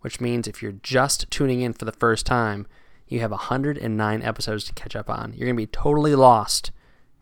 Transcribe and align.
which 0.00 0.20
means 0.20 0.46
if 0.46 0.62
you're 0.62 0.72
just 0.72 1.30
tuning 1.30 1.60
in 1.60 1.72
for 1.72 1.84
the 1.84 1.92
first 1.92 2.26
time, 2.26 2.66
you 3.08 3.20
have 3.20 3.30
109 3.30 4.22
episodes 4.22 4.64
to 4.64 4.72
catch 4.72 4.94
up 4.94 5.10
on. 5.10 5.32
You're 5.32 5.46
going 5.46 5.56
to 5.56 5.62
be 5.62 5.66
totally 5.66 6.14
lost 6.14 6.70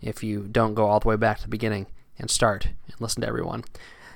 if 0.01 0.23
you 0.23 0.47
don't 0.51 0.75
go 0.75 0.87
all 0.87 1.01
the 1.01 1.09
way 1.09 1.17
back 1.17 1.39
to 1.39 1.43
the 1.45 1.49
beginning 1.49 1.87
and 2.19 2.31
start 2.31 2.67
and 2.67 3.01
listen 3.01 3.23
to 3.23 3.29
everyone. 3.29 3.65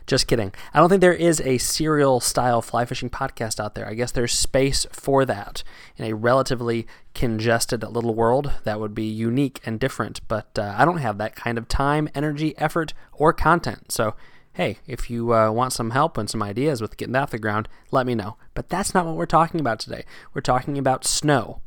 Just 0.06 0.26
kidding. 0.26 0.52
I 0.74 0.80
don't 0.80 0.88
think 0.88 1.00
there 1.00 1.12
is 1.12 1.40
a 1.42 1.58
serial 1.58 2.20
style 2.20 2.60
fly 2.60 2.84
fishing 2.84 3.08
podcast 3.08 3.60
out 3.60 3.74
there. 3.74 3.86
I 3.86 3.94
guess 3.94 4.10
there's 4.10 4.32
space 4.32 4.84
for 4.90 5.24
that 5.24 5.62
in 5.96 6.04
a 6.04 6.14
relatively 6.14 6.86
congested 7.14 7.82
little 7.82 8.14
world 8.14 8.52
that 8.64 8.80
would 8.80 8.94
be 8.94 9.04
unique 9.04 9.60
and 9.64 9.78
different, 9.78 10.26
but 10.28 10.58
uh, 10.58 10.74
I 10.76 10.84
don't 10.84 10.98
have 10.98 11.18
that 11.18 11.36
kind 11.36 11.56
of 11.56 11.68
time, 11.68 12.08
energy, 12.14 12.56
effort, 12.58 12.94
or 13.12 13.32
content. 13.32 13.92
So 13.92 14.14
hey, 14.54 14.78
if 14.86 15.10
you 15.10 15.34
uh, 15.34 15.50
want 15.50 15.72
some 15.72 15.90
help 15.90 16.18
and 16.18 16.28
some 16.28 16.42
ideas 16.42 16.80
with 16.80 16.96
getting 16.96 17.12
that 17.12 17.22
off 17.22 17.30
the 17.30 17.38
ground, 17.38 17.68
let 17.90 18.06
me 18.06 18.14
know. 18.14 18.36
But 18.54 18.68
that's 18.68 18.94
not 18.94 19.06
what 19.06 19.16
we're 19.16 19.26
talking 19.26 19.60
about 19.60 19.80
today. 19.80 20.04
We're 20.34 20.42
talking 20.42 20.76
about 20.78 21.04
snow. 21.04 21.62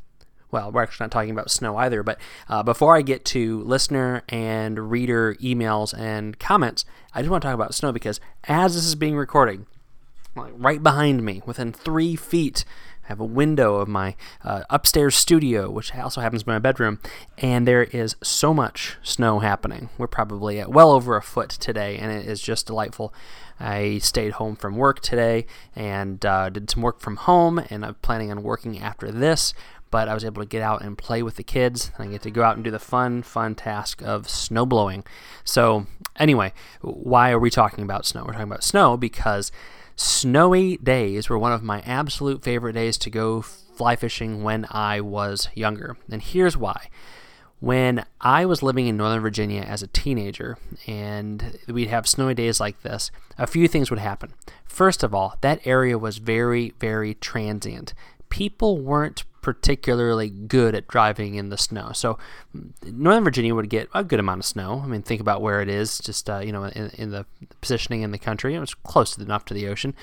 Well, 0.51 0.71
we're 0.71 0.83
actually 0.83 1.05
not 1.05 1.11
talking 1.11 1.31
about 1.31 1.51
snow 1.51 1.75
either, 1.77 2.03
but 2.03 2.19
uh, 2.47 2.63
before 2.63 2.95
I 2.95 3.01
get 3.01 3.25
to 3.25 3.61
listener 3.63 4.23
and 4.29 4.91
reader 4.91 5.35
emails 5.35 5.97
and 5.97 6.37
comments, 6.39 6.85
I 7.13 7.21
just 7.21 7.31
want 7.31 7.41
to 7.41 7.47
talk 7.47 7.55
about 7.55 7.73
snow 7.73 7.91
because 7.91 8.19
as 8.45 8.75
this 8.75 8.85
is 8.85 8.95
being 8.95 9.17
recorded, 9.17 9.65
like 10.35 10.53
right 10.55 10.81
behind 10.81 11.23
me, 11.23 11.41
within 11.45 11.73
three 11.73 12.15
feet 12.15 12.63
I 13.05 13.09
have 13.09 13.19
a 13.19 13.25
window 13.25 13.75
of 13.75 13.87
my 13.87 14.15
uh, 14.43 14.63
upstairs 14.69 15.15
studio, 15.15 15.69
which 15.69 15.93
also 15.95 16.21
happens 16.21 16.41
to 16.41 16.47
be 16.47 16.53
my 16.53 16.59
bedroom, 16.59 16.99
and 17.37 17.67
there 17.67 17.83
is 17.83 18.15
so 18.23 18.51
much 18.51 18.97
snow 19.03 19.39
happening. 19.39 19.89
We're 19.99 20.07
probably 20.07 20.59
at 20.59 20.71
well 20.71 20.91
over 20.91 21.15
a 21.15 21.21
foot 21.21 21.49
today, 21.49 21.97
and 21.97 22.11
it 22.11 22.25
is 22.25 22.41
just 22.41 22.65
delightful. 22.65 23.13
I 23.59 23.99
stayed 23.99 24.33
home 24.33 24.55
from 24.55 24.75
work 24.75 24.99
today 24.99 25.45
and 25.75 26.25
uh, 26.25 26.49
did 26.49 26.69
some 26.69 26.81
work 26.81 26.99
from 26.99 27.17
home, 27.17 27.61
and 27.69 27.85
I'm 27.85 27.95
planning 27.95 28.31
on 28.31 28.41
working 28.41 28.79
after 28.79 29.11
this. 29.11 29.53
But 29.91 30.09
I 30.09 30.13
was 30.13 30.25
able 30.25 30.41
to 30.41 30.47
get 30.47 30.63
out 30.63 30.81
and 30.81 30.97
play 30.97 31.21
with 31.21 31.35
the 31.35 31.43
kids, 31.43 31.91
and 31.95 32.07
I 32.07 32.11
get 32.11 32.23
to 32.23 32.31
go 32.31 32.43
out 32.43 32.55
and 32.55 32.63
do 32.63 32.71
the 32.71 32.79
fun, 32.79 33.21
fun 33.21 33.53
task 33.53 34.01
of 34.01 34.27
snow 34.27 34.65
blowing. 34.65 35.05
So, 35.43 35.85
anyway, 36.17 36.53
why 36.81 37.31
are 37.31 37.39
we 37.39 37.51
talking 37.51 37.83
about 37.83 38.05
snow? 38.05 38.23
We're 38.25 38.33
talking 38.33 38.49
about 38.49 38.63
snow 38.63 38.97
because 38.97 39.51
Snowy 39.95 40.77
days 40.77 41.29
were 41.29 41.37
one 41.37 41.53
of 41.53 41.63
my 41.63 41.81
absolute 41.81 42.43
favorite 42.43 42.73
days 42.73 42.97
to 42.97 43.09
go 43.09 43.41
fly 43.41 43.95
fishing 43.95 44.43
when 44.43 44.65
I 44.69 45.01
was 45.01 45.49
younger. 45.53 45.97
And 46.11 46.21
here's 46.21 46.57
why. 46.57 46.89
When 47.61 48.05
I 48.19 48.45
was 48.45 48.61
living 48.61 48.87
in 48.87 48.97
Northern 48.97 49.21
Virginia 49.21 49.61
as 49.61 49.81
a 49.81 49.87
teenager 49.87 50.57
and 50.85 51.57
we'd 51.67 51.87
have 51.87 52.07
snowy 52.07 52.33
days 52.33 52.59
like 52.59 52.81
this, 52.81 53.11
a 53.37 53.47
few 53.47 53.67
things 53.67 53.89
would 53.89 53.99
happen. 53.99 54.33
First 54.65 55.03
of 55.03 55.15
all, 55.15 55.37
that 55.41 55.65
area 55.65 55.97
was 55.97 56.17
very, 56.17 56.73
very 56.79 57.13
transient. 57.15 57.93
People 58.29 58.77
weren't 58.77 59.23
particularly 59.41 60.29
good 60.29 60.73
at 60.73 60.87
driving 60.87 61.35
in 61.35 61.49
the 61.49 61.57
snow. 61.57 61.91
So 61.93 62.17
Northern 62.83 63.23
Virginia 63.23 63.53
would 63.53 63.69
get 63.69 63.87
a 63.93 64.03
good 64.03 64.19
amount 64.19 64.39
of 64.39 64.45
snow. 64.45 64.81
I 64.83 64.87
mean, 64.87 65.03
think 65.03 65.21
about 65.21 65.41
where 65.41 65.61
it 65.61 65.69
is, 65.69 65.99
just 65.99 66.27
uh, 66.29 66.39
you 66.39 66.51
know, 66.51 66.63
in, 66.63 66.89
in, 66.95 67.11
the 67.11 67.27
positioning 67.61 68.01
in 68.01 68.09
the 68.09 68.17
country. 68.17 68.55
It 68.55 68.59
was 68.59 68.73
close 68.73 69.15
enough 69.19 69.45
to 69.45 69.53
the 69.53 69.67
ocean, 69.67 69.93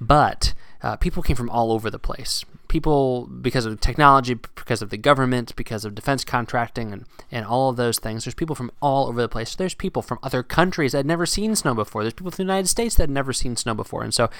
but 0.00 0.54
uh, 0.80 0.94
people 0.94 1.24
came 1.24 1.34
from 1.34 1.50
all 1.50 1.72
over 1.72 1.90
the 1.90 1.98
place 1.98 2.44
people, 2.68 3.26
because 3.26 3.66
of 3.66 3.80
technology, 3.80 4.34
because 4.34 4.82
of 4.82 4.90
the 4.90 4.96
government, 4.96 5.56
because 5.56 5.84
of 5.84 5.94
defense 5.94 6.24
contracting, 6.24 6.92
and, 6.92 7.06
and 7.32 7.44
all 7.44 7.70
of 7.70 7.76
those 7.76 7.98
things, 7.98 8.24
there's 8.24 8.34
people 8.34 8.54
from 8.54 8.70
all 8.80 9.08
over 9.08 9.20
the 9.20 9.28
place. 9.28 9.54
There's 9.54 9.74
people 9.74 10.02
from 10.02 10.18
other 10.22 10.42
countries 10.42 10.92
that 10.92 10.98
had 10.98 11.06
never 11.06 11.26
seen 11.26 11.56
snow 11.56 11.74
before. 11.74 12.02
There's 12.02 12.14
people 12.14 12.30
from 12.30 12.46
the 12.46 12.52
United 12.52 12.68
States 12.68 12.94
that 12.96 13.04
had 13.04 13.10
never 13.10 13.32
seen 13.32 13.56
snow 13.56 13.74
before. 13.74 14.02
And 14.02 14.14
so 14.14 14.30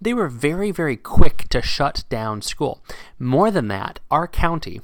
they 0.00 0.14
were 0.14 0.28
very, 0.28 0.70
very 0.70 0.96
quick 0.96 1.48
to 1.50 1.62
shut 1.62 2.04
down 2.08 2.42
school. 2.42 2.82
More 3.18 3.50
than 3.50 3.68
that, 3.68 4.00
our 4.10 4.26
county 4.26 4.80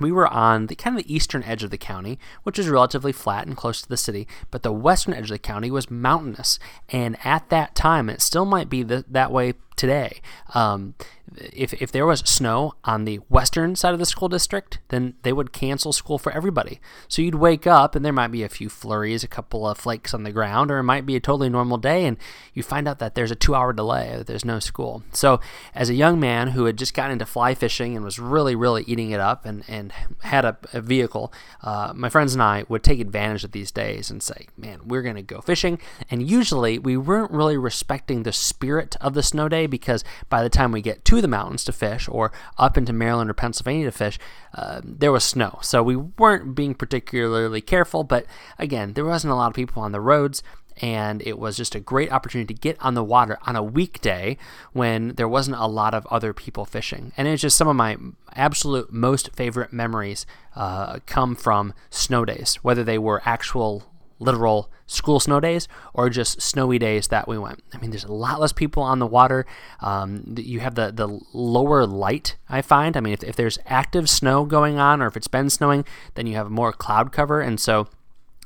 we 0.00 0.10
were 0.10 0.26
on 0.26 0.66
the 0.66 0.74
kind 0.74 0.96
of 0.98 1.04
the 1.04 1.14
eastern 1.14 1.42
edge 1.44 1.62
of 1.62 1.70
the 1.70 1.78
county, 1.78 2.18
which 2.42 2.58
is 2.58 2.68
relatively 2.68 3.12
flat 3.12 3.46
and 3.46 3.56
close 3.56 3.80
to 3.82 3.88
the 3.88 3.96
city, 3.96 4.26
but 4.50 4.62
the 4.62 4.72
western 4.72 5.14
edge 5.14 5.24
of 5.24 5.28
the 5.28 5.38
county 5.38 5.70
was 5.70 5.90
mountainous. 5.90 6.58
And 6.88 7.16
at 7.24 7.48
that 7.50 7.74
time, 7.74 8.10
it 8.10 8.20
still 8.20 8.44
might 8.44 8.68
be 8.68 8.82
the, 8.82 9.04
that 9.08 9.30
way 9.30 9.54
today. 9.76 10.20
Um, 10.54 10.94
if, 11.36 11.72
if 11.74 11.90
there 11.90 12.06
was 12.06 12.20
snow 12.20 12.74
on 12.84 13.04
the 13.04 13.16
western 13.28 13.74
side 13.76 13.92
of 13.92 13.98
the 13.98 14.06
school 14.06 14.28
district, 14.28 14.78
then 14.88 15.14
they 15.22 15.32
would 15.32 15.52
cancel 15.52 15.92
school 15.92 16.18
for 16.18 16.30
everybody. 16.32 16.80
So 17.08 17.22
you'd 17.22 17.34
wake 17.34 17.66
up 17.66 17.94
and 17.94 18.04
there 18.04 18.12
might 18.12 18.30
be 18.30 18.42
a 18.42 18.48
few 18.48 18.68
flurries, 18.68 19.24
a 19.24 19.28
couple 19.28 19.66
of 19.66 19.78
flakes 19.78 20.14
on 20.14 20.22
the 20.22 20.32
ground, 20.32 20.70
or 20.70 20.78
it 20.78 20.84
might 20.84 21.06
be 21.06 21.16
a 21.16 21.20
totally 21.20 21.48
normal 21.48 21.78
day 21.78 22.04
and 22.04 22.18
you 22.52 22.62
find 22.62 22.86
out 22.86 22.98
that 22.98 23.14
there's 23.14 23.30
a 23.30 23.36
two 23.36 23.54
hour 23.54 23.72
delay, 23.72 24.14
that 24.16 24.26
there's 24.26 24.44
no 24.44 24.60
school. 24.60 25.02
So 25.12 25.40
as 25.74 25.90
a 25.90 25.94
young 25.94 26.20
man 26.20 26.48
who 26.48 26.66
had 26.66 26.76
just 26.76 26.94
gotten 26.94 27.12
into 27.12 27.26
fly 27.26 27.54
fishing 27.54 27.96
and 27.96 28.04
was 28.04 28.18
really, 28.18 28.54
really 28.54 28.84
eating 28.86 29.10
it 29.10 29.20
up 29.20 29.44
and, 29.44 29.64
and 29.66 29.92
had 30.22 30.44
a, 30.44 30.56
a 30.72 30.80
vehicle, 30.80 31.32
uh, 31.62 31.92
my 31.94 32.08
friends 32.08 32.34
and 32.34 32.42
I 32.42 32.64
would 32.68 32.82
take 32.82 33.00
advantage 33.00 33.44
of 33.44 33.52
these 33.52 33.72
days 33.72 34.10
and 34.10 34.22
say, 34.22 34.46
man, 34.56 34.80
we're 34.86 35.02
going 35.02 35.16
to 35.16 35.22
go 35.22 35.40
fishing. 35.40 35.78
And 36.10 36.28
usually 36.28 36.78
we 36.78 36.96
weren't 36.96 37.30
really 37.30 37.56
respecting 37.56 38.22
the 38.22 38.32
spirit 38.32 38.96
of 39.00 39.14
the 39.14 39.22
snow 39.22 39.48
day 39.48 39.63
because 39.66 40.04
by 40.28 40.42
the 40.42 40.48
time 40.48 40.72
we 40.72 40.80
get 40.82 41.04
to 41.06 41.20
the 41.20 41.28
mountains 41.28 41.64
to 41.64 41.72
fish 41.72 42.08
or 42.08 42.32
up 42.58 42.76
into 42.76 42.92
Maryland 42.92 43.30
or 43.30 43.34
Pennsylvania 43.34 43.86
to 43.86 43.92
fish, 43.92 44.18
uh, 44.54 44.80
there 44.84 45.12
was 45.12 45.24
snow. 45.24 45.58
So 45.62 45.82
we 45.82 45.96
weren't 45.96 46.54
being 46.54 46.74
particularly 46.74 47.60
careful, 47.60 48.04
but 48.04 48.26
again, 48.58 48.94
there 48.94 49.04
wasn't 49.04 49.32
a 49.32 49.36
lot 49.36 49.48
of 49.48 49.54
people 49.54 49.82
on 49.82 49.92
the 49.92 50.00
roads. 50.00 50.42
and 50.78 51.22
it 51.22 51.38
was 51.38 51.56
just 51.56 51.74
a 51.74 51.80
great 51.80 52.10
opportunity 52.10 52.52
to 52.52 52.60
get 52.60 52.76
on 52.80 52.94
the 52.94 53.04
water 53.04 53.38
on 53.46 53.56
a 53.56 53.62
weekday 53.62 54.36
when 54.72 55.08
there 55.14 55.28
wasn't 55.28 55.56
a 55.56 55.66
lot 55.66 55.94
of 55.94 56.06
other 56.06 56.32
people 56.32 56.64
fishing. 56.64 57.12
And 57.16 57.28
it's 57.28 57.42
just 57.42 57.56
some 57.56 57.68
of 57.68 57.76
my 57.76 57.96
absolute 58.34 58.92
most 58.92 59.30
favorite 59.34 59.72
memories 59.72 60.26
uh, 60.56 60.98
come 61.06 61.36
from 61.36 61.74
snow 61.90 62.24
days, 62.24 62.56
whether 62.62 62.82
they 62.82 62.98
were 62.98 63.22
actual 63.24 63.84
literal 64.18 64.70
school 64.86 65.18
snow 65.20 65.40
days 65.40 65.68
or 65.92 66.10
just 66.10 66.40
snowy 66.40 66.78
days 66.78 67.08
that 67.08 67.26
we 67.26 67.38
went. 67.38 67.62
I 67.72 67.78
mean, 67.78 67.90
there's 67.90 68.04
a 68.04 68.12
lot 68.12 68.40
less 68.40 68.52
people 68.52 68.82
on 68.82 68.98
the 68.98 69.06
water. 69.06 69.46
Um, 69.80 70.34
you 70.36 70.60
have 70.60 70.74
the, 70.74 70.92
the 70.92 71.20
lower 71.32 71.86
light, 71.86 72.36
I 72.48 72.62
find. 72.62 72.96
I 72.96 73.00
mean, 73.00 73.12
if, 73.12 73.24
if 73.24 73.36
there's 73.36 73.58
active 73.66 74.08
snow 74.08 74.44
going 74.44 74.78
on 74.78 75.02
or 75.02 75.06
if 75.06 75.16
it's 75.16 75.28
been 75.28 75.50
snowing, 75.50 75.84
then 76.14 76.26
you 76.26 76.36
have 76.36 76.50
more 76.50 76.72
cloud 76.72 77.12
cover. 77.12 77.40
And 77.40 77.58
so 77.58 77.88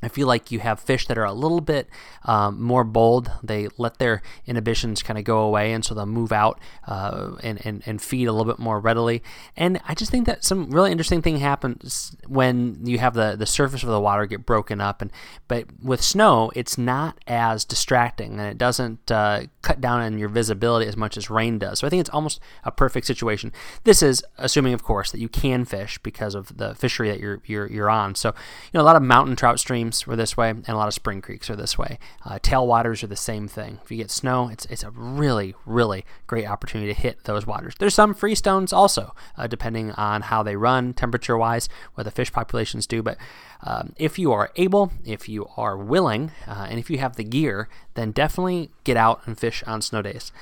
I 0.03 0.09
feel 0.09 0.27
like 0.27 0.53
you 0.53 0.61
have 0.61 0.81
fish 0.81 1.07
that 1.07 1.19
are 1.19 1.25
a 1.25 1.33
little 1.33 1.61
bit 1.61 1.89
um, 2.25 2.63
more 2.63 2.85
bold. 2.85 3.31
They 3.43 3.69
let 3.79 3.99
their 3.99 4.23
inhibitions 4.47 5.03
kind 5.03 5.19
of 5.19 5.25
go 5.25 5.41
away, 5.41 5.73
and 5.73 5.85
so 5.85 5.95
they'll 5.95 6.07
move 6.07 6.33
out 6.33 6.61
uh, 6.87 7.33
and, 7.43 7.65
and, 7.67 7.83
and 7.87 8.01
feed 8.01 8.27
a 8.27 8.33
little 8.33 8.51
bit 8.51 8.59
more 8.59 8.79
readily. 8.81 9.23
And 9.57 9.81
I 9.89 9.95
just 9.95 10.11
think 10.11 10.27
that 10.27 10.45
some 10.45 10.71
really 10.71 10.93
interesting 10.93 11.23
thing 11.23 11.39
happens 11.39 12.15
when 12.27 12.79
you 12.85 12.99
have 12.99 13.15
the, 13.15 13.37
the 13.37 13.47
surface 13.47 13.83
of 13.83 13.89
the 13.89 14.01
water 14.01 14.27
get 14.27 14.47
broken 14.47 14.81
up. 14.81 15.03
And 15.03 15.11
But 15.49 15.67
with 15.83 16.03
snow, 16.03 16.53
it's 16.55 16.79
not 16.79 17.19
as 17.27 17.65
distracting, 17.65 18.39
and 18.39 18.49
it 18.49 18.59
doesn't 18.59 19.11
uh, 19.11 19.43
cut 19.63 19.81
down 19.81 20.01
on 20.01 20.19
your 20.19 20.29
visibility 20.29 20.87
as 20.87 20.97
much 20.97 21.17
as 21.17 21.31
rain 21.31 21.59
does. 21.59 21.81
So 21.81 21.87
I 21.87 21.91
think 21.91 22.01
it's 22.01 22.11
almost 22.11 22.41
a 22.65 22.71
perfect 22.71 23.07
situation. 23.07 23.53
This 23.85 24.03
is 24.03 24.23
assuming, 24.37 24.75
of 24.75 24.83
course, 24.83 25.11
that 25.11 25.21
you 25.21 25.29
can 25.29 25.65
fish 25.65 25.99
because 25.99 26.35
of 26.35 26.57
the 26.57 26.75
fishery 26.75 27.09
that 27.09 27.21
you're, 27.21 27.41
you're, 27.47 27.67
you're 27.67 27.91
on. 27.91 28.15
So, 28.15 28.29
you 28.29 28.71
know, 28.75 28.83
a 28.83 28.89
lot 28.89 28.97
of 28.97 29.03
mountain 29.03 29.35
trout 29.35 29.59
streams 29.59 29.88
streams 29.93 30.13
are 30.13 30.17
this 30.17 30.37
way, 30.37 30.51
and 30.51 30.69
a 30.69 30.77
lot 30.77 30.89
of 30.89 30.95
spring 30.95 31.21
creeks 31.21 31.51
are 31.51 31.57
this 31.57 31.79
way. 31.79 31.99
Uh, 32.25 32.39
tailwaters 32.39 33.03
are 33.03 33.09
the 33.09 33.17
same 33.17 33.49
thing. 33.49 33.79
If 33.83 33.91
you 33.91 33.99
get 33.99 34.11
snow, 34.11 34.49
it's 34.49 34.67
it's 34.67 34.83
a 34.83 34.91
really 34.91 35.55
really 35.67 36.05
great 36.27 36.47
opportunity 36.47 36.93
to 36.93 37.01
hit 37.01 37.25
those 37.25 37.47
waters. 37.47 37.75
There's 37.79 37.95
some 37.95 38.15
freestones 38.15 38.73
also, 38.73 39.15
uh, 39.37 39.47
depending 39.47 39.93
on 39.93 40.23
how 40.23 40.43
they 40.43 40.57
run 40.57 40.95
temperature 40.95 41.37
wise, 41.37 41.69
what 41.95 42.05
the 42.05 42.11
fish 42.11 42.33
populations 42.33 42.87
do. 42.87 43.03
But 43.03 43.19
um, 43.63 43.93
if 43.97 44.19
you 44.19 44.33
are 44.33 44.51
able, 44.57 44.93
if 45.05 45.29
you 45.29 45.49
are 45.57 45.77
willing, 45.77 46.33
uh, 46.47 46.67
and 46.69 46.79
if 46.79 46.91
you 46.91 46.99
have 46.99 47.17
the 47.17 47.25
gear, 47.25 47.69
then 47.95 48.13
definitely 48.13 48.71
get 48.85 48.97
out 48.97 49.23
and 49.27 49.39
fish 49.39 49.63
on 49.67 49.83
snow 49.83 50.03
days. 50.03 50.33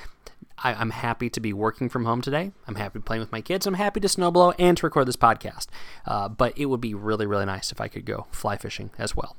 I, 0.57 0.81
am 0.81 0.89
happy 0.89 1.29
to 1.29 1.39
be 1.39 1.53
working 1.53 1.89
from 1.89 2.05
home 2.05 2.21
today. 2.21 2.51
I'm 2.67 2.75
happy 2.75 2.99
playing 2.99 3.21
with 3.21 3.31
my 3.31 3.41
kids. 3.41 3.67
I'm 3.67 3.75
happy 3.75 3.99
to 3.99 4.07
snowblow 4.07 4.55
and 4.57 4.77
to 4.77 4.85
record 4.85 5.07
this 5.07 5.15
podcast. 5.15 5.67
Uh, 6.05 6.29
but 6.29 6.57
it 6.57 6.65
would 6.65 6.81
be 6.81 6.93
really, 6.93 7.25
really 7.25 7.45
nice 7.45 7.71
if 7.71 7.79
I 7.79 7.87
could 7.87 8.05
go 8.05 8.27
fly 8.31 8.57
fishing 8.57 8.91
as 8.97 9.15
well. 9.15 9.35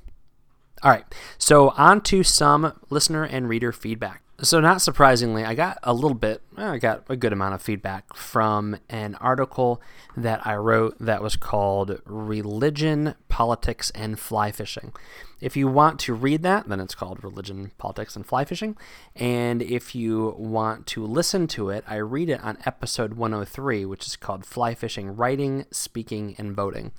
All 0.83 0.91
right, 0.91 1.05
so 1.39 1.71
on 1.71 2.03
to 2.03 2.23
some 2.23 2.79
listener 2.89 3.25
and 3.25 3.49
reader 3.49 3.73
feedback. 3.73 4.23
So, 4.41 4.61
not 4.61 4.81
surprisingly, 4.81 5.45
I 5.45 5.55
got 5.55 5.79
a 5.83 5.93
little 5.93 6.15
bit, 6.15 6.43
eh, 6.57 6.65
I 6.65 6.79
got 6.79 7.03
a 7.09 7.17
good 7.17 7.33
amount 7.33 7.55
of 7.55 7.63
feedback 7.63 8.15
from 8.15 8.77
an 8.89 9.17
article 9.17 9.83
that 10.17 10.47
I 10.47 10.55
wrote 10.55 10.97
that 11.01 11.21
was 11.21 11.35
called 11.35 12.01
Religion, 12.05 13.17
Politics, 13.29 13.91
and 13.97 14.17
Fly 14.17 14.53
Fishing. 14.53 14.93
If 15.41 15.57
you 15.57 15.67
want 15.67 15.99
to 16.01 16.15
read 16.15 16.45
that, 16.45 16.69
then 16.69 16.79
it's 16.79 16.95
called 16.95 17.25
Religion, 17.25 17.73
Politics, 17.79 18.15
and 18.15 18.25
Fly 18.25 18.45
Fishing. 18.45 18.77
And 19.17 19.61
if 19.61 19.97
you 19.97 20.37
want 20.39 20.87
to 20.89 21.05
listen 21.05 21.49
to 21.49 21.71
it, 21.71 21.83
I 21.89 21.97
read 21.97 22.31
it 22.31 22.41
on 22.45 22.59
episode 22.65 23.15
103, 23.15 23.85
which 23.87 24.07
is 24.07 24.15
called 24.15 24.47
Fly 24.47 24.73
Fishing 24.73 25.17
Writing, 25.17 25.67
Speaking, 25.73 26.37
and 26.39 26.55
Voting. 26.55 26.93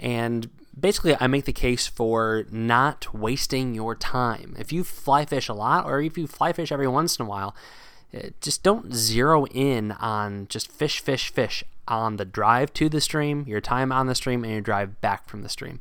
And 0.00 0.50
basically, 0.78 1.16
I 1.20 1.26
make 1.26 1.44
the 1.44 1.52
case 1.52 1.86
for 1.86 2.44
not 2.50 3.14
wasting 3.14 3.74
your 3.74 3.94
time. 3.94 4.56
If 4.58 4.72
you 4.72 4.84
fly 4.84 5.24
fish 5.24 5.48
a 5.48 5.54
lot, 5.54 5.86
or 5.86 6.00
if 6.00 6.18
you 6.18 6.26
fly 6.26 6.52
fish 6.52 6.72
every 6.72 6.88
once 6.88 7.18
in 7.18 7.26
a 7.26 7.28
while, 7.28 7.54
eh, 8.12 8.30
just 8.40 8.62
don't 8.62 8.94
zero 8.94 9.46
in 9.46 9.92
on 9.92 10.46
just 10.48 10.70
fish, 10.70 11.00
fish, 11.00 11.30
fish 11.30 11.64
on 11.86 12.16
the 12.16 12.24
drive 12.24 12.72
to 12.74 12.88
the 12.88 13.00
stream, 13.00 13.44
your 13.46 13.60
time 13.60 13.92
on 13.92 14.06
the 14.06 14.14
stream, 14.14 14.44
and 14.44 14.52
your 14.52 14.62
drive 14.62 15.00
back 15.00 15.28
from 15.28 15.42
the 15.42 15.48
stream 15.48 15.80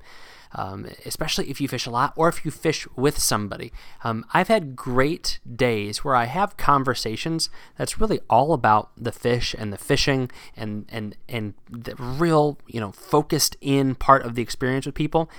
um, 0.56 0.88
especially 1.06 1.50
if 1.50 1.60
you 1.60 1.68
fish 1.68 1.86
a 1.86 1.90
lot 1.92 2.14
or 2.16 2.30
if 2.30 2.46
you 2.46 2.52
fish 2.52 2.88
with 2.96 3.20
somebody. 3.20 3.72
Um, 4.04 4.26
I've 4.34 4.48
had 4.48 4.76
great 4.76 5.40
days 5.56 6.04
where 6.04 6.16
I 6.16 6.26
have 6.26 6.58
conversations 6.58 7.50
that's 7.78 8.00
really 8.00 8.20
all 8.30 8.54
about 8.54 8.92
the 8.98 9.12
fish 9.12 9.56
and 9.58 9.74
the 9.74 9.78
fishing 9.78 10.30
and 10.56 10.86
and 10.90 11.16
and 11.28 11.54
the 11.70 11.96
real 11.96 12.58
you 12.68 12.80
know 12.80 12.92
focused 12.92 13.56
in 13.62 13.96
part 13.96 14.24
of 14.24 14.36
the 14.36 14.42
experience 14.42 14.86
with 14.86 14.96
people. 14.96 15.30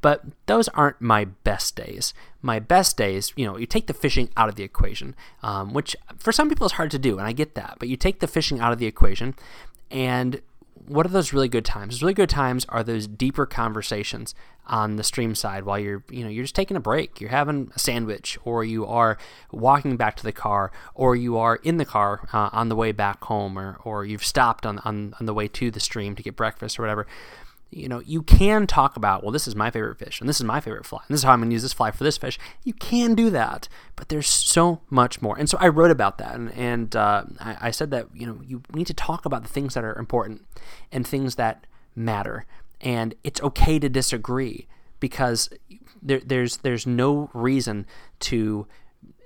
But 0.00 0.24
those 0.46 0.66
aren't 0.68 1.00
my 1.00 1.26
best 1.26 1.76
days. 1.76 2.12
My 2.42 2.58
best 2.58 2.96
days, 2.96 3.32
you 3.36 3.46
know, 3.46 3.56
you 3.56 3.66
take 3.66 3.86
the 3.86 3.94
fishing 3.94 4.30
out 4.36 4.48
of 4.48 4.56
the 4.56 4.64
equation, 4.64 5.14
um, 5.44 5.72
which 5.72 5.94
for 6.18 6.32
some 6.32 6.48
people 6.48 6.66
is 6.66 6.72
hard 6.72 6.90
to 6.90 6.98
do, 6.98 7.18
and 7.18 7.26
I 7.26 7.30
get 7.30 7.54
that. 7.54 7.76
But 7.78 7.86
you 7.86 7.96
take 7.96 8.18
the 8.18 8.26
fishing 8.26 8.58
out 8.58 8.72
of 8.72 8.80
the 8.80 8.86
equation, 8.86 9.36
and 9.92 10.42
what 10.86 11.06
are 11.06 11.10
those 11.10 11.32
really 11.32 11.48
good 11.48 11.64
times? 11.64 11.94
Those 11.94 12.02
really 12.02 12.14
good 12.14 12.28
times 12.28 12.66
are 12.68 12.82
those 12.82 13.06
deeper 13.06 13.46
conversations 13.46 14.34
on 14.66 14.96
the 14.96 15.02
stream 15.02 15.34
side 15.34 15.64
while 15.64 15.78
you're 15.78 16.04
you 16.10 16.22
know 16.22 16.30
you're 16.30 16.44
just 16.44 16.54
taking 16.54 16.76
a 16.76 16.80
break. 16.80 17.20
You're 17.20 17.30
having 17.30 17.70
a 17.74 17.78
sandwich 17.78 18.38
or 18.44 18.64
you 18.64 18.86
are 18.86 19.18
walking 19.50 19.96
back 19.96 20.16
to 20.16 20.22
the 20.22 20.32
car 20.32 20.72
or 20.94 21.16
you 21.16 21.36
are 21.36 21.56
in 21.56 21.76
the 21.76 21.84
car 21.84 22.28
uh, 22.32 22.50
on 22.52 22.68
the 22.68 22.76
way 22.76 22.92
back 22.92 23.24
home 23.24 23.58
or 23.58 23.78
or 23.84 24.04
you've 24.04 24.24
stopped 24.24 24.64
on, 24.66 24.78
on 24.80 25.14
on 25.18 25.26
the 25.26 25.34
way 25.34 25.48
to 25.48 25.70
the 25.70 25.80
stream 25.80 26.14
to 26.16 26.22
get 26.22 26.36
breakfast 26.36 26.78
or 26.78 26.82
whatever 26.82 27.06
you 27.72 27.88
know 27.88 28.00
you 28.00 28.22
can 28.22 28.66
talk 28.66 28.96
about 28.96 29.22
well 29.22 29.32
this 29.32 29.48
is 29.48 29.56
my 29.56 29.70
favorite 29.70 29.98
fish 29.98 30.20
and 30.20 30.28
this 30.28 30.36
is 30.36 30.44
my 30.44 30.60
favorite 30.60 30.84
fly 30.84 31.00
and 31.08 31.14
this 31.14 31.20
is 31.20 31.24
how 31.24 31.32
i'm 31.32 31.40
going 31.40 31.48
to 31.48 31.54
use 31.54 31.62
this 31.62 31.72
fly 31.72 31.90
for 31.90 32.04
this 32.04 32.18
fish. 32.18 32.38
You 32.64 32.74
can 32.74 33.14
do 33.14 33.30
that 33.30 33.68
but 33.96 34.08
there's 34.08 34.28
so 34.28 34.80
much 34.90 35.22
more. 35.22 35.38
And 35.38 35.48
so 35.48 35.56
i 35.60 35.68
wrote 35.68 35.90
about 35.90 36.18
that 36.18 36.34
and, 36.34 36.52
and 36.52 36.94
uh, 36.94 37.24
I, 37.40 37.56
I 37.60 37.70
said 37.70 37.90
that 37.90 38.08
you 38.14 38.26
know 38.26 38.40
you 38.46 38.62
need 38.74 38.86
to 38.88 38.94
talk 38.94 39.24
about 39.24 39.42
the 39.42 39.48
things 39.48 39.74
that 39.74 39.84
are 39.84 39.98
important 39.98 40.44
and 40.92 41.06
things 41.06 41.36
that 41.36 41.66
matter 41.96 42.46
and 42.82 43.14
it's 43.24 43.40
okay 43.42 43.78
to 43.78 43.88
disagree 43.88 44.66
because 45.00 45.48
there, 46.02 46.20
there's 46.20 46.58
there's 46.58 46.86
no 46.86 47.30
reason 47.32 47.86
to 48.20 48.66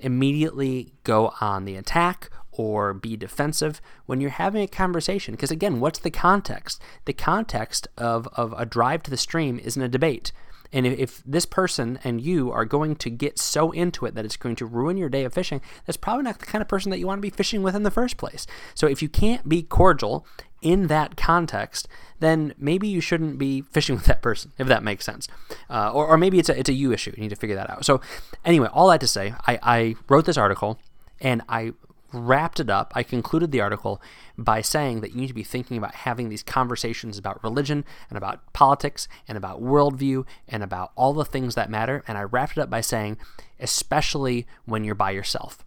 immediately 0.01 0.93
go 1.05 1.33
on 1.41 1.65
the 1.65 1.77
attack 1.77 2.31
or 2.53 2.95
be 2.95 3.17
defensive 3.17 3.81
when 4.07 4.21
you're 4.21 4.31
having 4.31 4.63
a 4.63 4.69
conversation. 4.69 5.35
Because 5.35 5.51
again, 5.51 5.81
what's 5.81 5.99
the 5.99 6.11
context? 6.11 6.81
The 7.05 7.13
context 7.13 7.89
of, 7.99 8.29
of 8.33 8.55
a 8.57 8.65
drive 8.67 9.03
to 9.05 9.11
the 9.11 9.17
stream 9.17 9.59
isn't 9.59 9.83
a 9.83 9.89
debate. 9.89 10.33
And 10.73 10.87
if, 10.87 11.23
this 11.25 11.47
person 11.47 11.99
and 12.03 12.21
you 12.21 12.51
are 12.51 12.65
going 12.65 12.97
to 12.97 13.11
get 13.11 13.39
so 13.39 13.71
into 13.71 14.05
it 14.05 14.15
that 14.15 14.25
it's 14.25 14.37
going 14.37 14.57
to 14.57 14.67
ruin 14.67 14.97
your 14.97 15.09
day 15.09 15.25
of 15.25 15.33
fishing, 15.33 15.61
that's 15.85 15.97
probably 15.97 16.25
not 16.25 16.41
the 16.41 16.47
kind 16.47 16.61
of 16.61 16.69
person 16.69 16.91
that 16.91 16.99
you 16.99 17.07
want 17.07 17.19
to 17.19 17.23
be 17.23 17.31
fishing 17.31 17.63
with 17.63 17.77
in 17.77 17.83
the 17.83 17.91
first 17.91 18.17
place. 18.17 18.47
So 18.75 18.87
if 18.87 19.01
you 19.01 19.09
can't 19.09 19.49
be 19.49 19.63
cordial 19.63 20.27
in 20.63 20.87
that 20.89 21.17
context, 21.17 21.89
then 22.21 22.55
maybe 22.59 22.89
you 22.89 23.01
shouldn't 23.01 23.39
be 23.39 23.63
fishing 23.63 23.95
with 23.97 24.07
that 24.07 24.23
person, 24.23 24.53
if 24.59 24.67
that 24.69 24.83
makes 24.83 25.05
sense. 25.05 25.29
Uh, 25.69 25.93
or, 25.93 26.07
or 26.07 26.17
maybe 26.17 26.39
it's 26.39 26.49
a, 26.49 26.59
it's 26.59 26.69
a 26.69 26.73
you 26.73 26.93
issue. 26.93 27.13
You 27.17 27.23
need 27.23 27.31
to 27.31 27.37
figure 27.37 27.57
that 27.57 27.71
out. 27.71 27.85
So, 27.85 28.01
anyway, 28.45 28.69
all 28.73 28.89
that 28.89 29.01
to 29.01 29.09
say, 29.09 29.35
I, 29.47 29.59
I 29.63 29.95
wrote 30.09 30.25
this 30.25 30.37
article 30.37 30.79
and 31.21 31.43
I 31.49 31.73
wrapped 32.13 32.61
it 32.61 32.71
up, 32.71 32.93
I 32.95 33.03
concluded 33.03 33.53
the 33.53 33.61
article 33.61 34.01
by 34.39 34.61
saying 34.61 35.01
that 35.01 35.13
you 35.13 35.21
need 35.21 35.27
to 35.29 35.35
be 35.35 35.43
thinking 35.43 35.77
about 35.77 35.95
having 35.95 36.29
these 36.29 36.43
conversations 36.43 37.19
about 37.19 37.43
religion 37.43 37.85
and 38.09 38.17
about 38.17 38.53
politics 38.53 39.09
and 39.29 39.37
about 39.37 39.63
worldview 39.63 40.25
and 40.49 40.63
about 40.63 40.93
all 40.95 41.13
the 41.13 41.25
things 41.25 41.55
that 41.55 41.71
matter. 41.71 42.03
And 42.07 42.17
I 42.17 42.23
wrapped 42.23 42.57
it 42.57 42.61
up 42.61 42.71
by 42.71 42.81
saying, 42.81 43.19
especially 43.61 44.47
when 44.65 44.85
you're 44.85 44.95
by 44.95 45.11
yourself. 45.11 45.65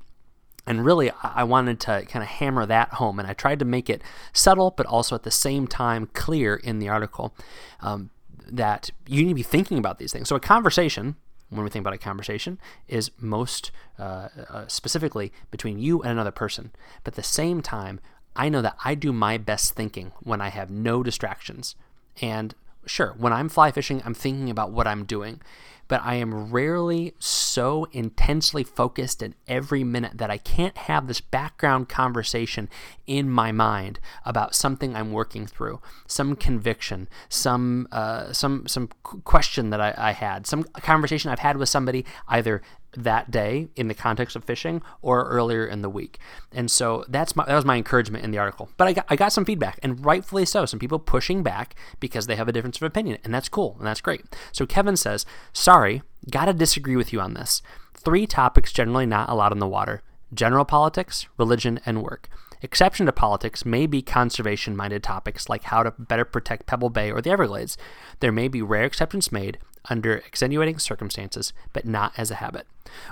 And 0.67 0.85
really, 0.85 1.11
I 1.23 1.43
wanted 1.43 1.79
to 1.81 2.05
kind 2.05 2.21
of 2.21 2.29
hammer 2.29 2.65
that 2.65 2.93
home. 2.93 3.19
And 3.19 3.27
I 3.27 3.33
tried 3.33 3.59
to 3.59 3.65
make 3.65 3.89
it 3.89 4.01
subtle, 4.33 4.71
but 4.71 4.85
also 4.85 5.15
at 5.15 5.23
the 5.23 5.31
same 5.31 5.67
time 5.67 6.09
clear 6.13 6.55
in 6.55 6.79
the 6.79 6.89
article 6.89 7.33
um, 7.81 8.11
that 8.47 8.91
you 9.07 9.23
need 9.23 9.29
to 9.29 9.35
be 9.35 9.43
thinking 9.43 9.77
about 9.77 9.97
these 9.97 10.11
things. 10.11 10.29
So, 10.29 10.35
a 10.35 10.39
conversation 10.39 11.15
when 11.49 11.63
we 11.63 11.69
think 11.69 11.81
about 11.83 11.93
a 11.93 11.97
conversation 11.97 12.59
is 12.87 13.11
most 13.19 13.71
uh, 13.97 14.29
uh, 14.49 14.67
specifically 14.67 15.31
between 15.51 15.79
you 15.79 16.01
and 16.01 16.11
another 16.11 16.31
person. 16.31 16.71
But 17.03 17.13
at 17.13 17.15
the 17.15 17.23
same 17.23 17.61
time, 17.61 17.99
I 18.35 18.49
know 18.49 18.61
that 18.61 18.77
I 18.85 18.95
do 18.95 19.11
my 19.11 19.37
best 19.37 19.73
thinking 19.73 20.11
when 20.21 20.41
I 20.41 20.49
have 20.49 20.69
no 20.69 21.03
distractions. 21.03 21.75
And 22.21 22.53
sure, 22.85 23.15
when 23.17 23.33
I'm 23.33 23.49
fly 23.49 23.71
fishing, 23.71 24.01
I'm 24.05 24.13
thinking 24.13 24.49
about 24.49 24.71
what 24.71 24.87
I'm 24.87 25.05
doing 25.05 25.41
but 25.89 26.01
I 26.03 26.15
am 26.15 26.51
rarely 26.51 27.15
so 27.19 27.87
intensely 27.91 28.63
focused 28.63 29.21
in 29.21 29.35
every 29.47 29.83
minute 29.83 30.17
that 30.19 30.31
I 30.31 30.37
can't 30.37 30.77
have 30.77 31.07
this 31.07 31.19
background 31.19 31.89
conversation 31.89 32.69
in 33.07 33.29
my 33.29 33.51
mind 33.51 33.99
about 34.23 34.55
something 34.55 34.95
I'm 34.95 35.11
working 35.11 35.47
through, 35.47 35.81
some 36.07 36.37
conviction, 36.37 37.09
some 37.27 37.87
uh, 37.91 38.31
some 38.31 38.67
some 38.67 38.89
question 39.25 39.71
that 39.71 39.81
I, 39.81 39.93
I 39.97 40.11
had, 40.11 40.47
some 40.47 40.63
conversation 40.63 41.31
I've 41.31 41.39
had 41.39 41.57
with 41.57 41.67
somebody 41.67 42.05
either 42.27 42.61
that 42.97 43.29
day 43.29 43.67
in 43.75 43.87
the 43.87 43.93
context 43.93 44.35
of 44.35 44.43
fishing 44.43 44.81
or 45.01 45.25
earlier 45.25 45.65
in 45.65 45.81
the 45.81 45.89
week. 45.89 46.17
And 46.51 46.71
so 46.71 47.05
that's 47.07 47.35
my, 47.35 47.45
that 47.45 47.55
was 47.55 47.65
my 47.65 47.75
encouragement 47.77 48.23
in 48.23 48.31
the 48.31 48.37
article. 48.39 48.69
But 48.77 48.87
I 48.87 48.93
got, 48.93 49.05
I 49.09 49.15
got 49.15 49.31
some 49.31 49.45
feedback, 49.45 49.79
and 49.83 50.03
rightfully 50.03 50.45
so. 50.45 50.65
Some 50.65 50.79
people 50.79 50.99
pushing 50.99 51.43
back 51.43 51.75
because 51.99 52.27
they 52.27 52.35
have 52.35 52.47
a 52.47 52.51
difference 52.51 52.77
of 52.77 52.83
opinion, 52.83 53.19
and 53.23 53.33
that's 53.33 53.49
cool 53.49 53.75
and 53.77 53.87
that's 53.87 54.01
great. 54.01 54.23
So 54.51 54.65
Kevin 54.65 54.97
says, 54.97 55.25
Sorry, 55.53 56.01
gotta 56.29 56.53
disagree 56.53 56.95
with 56.95 57.13
you 57.13 57.21
on 57.21 57.33
this. 57.33 57.61
three 57.93 58.25
topics 58.25 58.71
generally 58.71 59.05
not 59.05 59.29
allowed 59.29 59.51
in 59.51 59.59
the 59.59 59.67
water 59.67 60.01
general 60.33 60.65
politics, 60.65 61.27
religion, 61.37 61.79
and 61.85 62.03
work. 62.03 62.29
Exception 62.61 63.05
to 63.05 63.11
politics 63.11 63.65
may 63.65 63.87
be 63.87 64.01
conservation 64.01 64.75
minded 64.75 65.01
topics 65.01 65.47
like 65.49 65.63
how 65.63 65.81
to 65.81 65.93
better 65.97 66.25
protect 66.25 66.65
Pebble 66.65 66.89
Bay 66.89 67.09
or 67.11 67.21
the 67.21 67.29
Everglades. 67.31 67.77
There 68.19 68.31
may 68.31 68.47
be 68.47 68.61
rare 68.61 68.83
exceptions 68.83 69.31
made 69.31 69.57
under 69.89 70.15
extenuating 70.17 70.77
circumstances, 70.77 71.53
but 71.71 71.85
not 71.85 72.11
as 72.17 72.31
a 72.31 72.35
habit. 72.35 72.67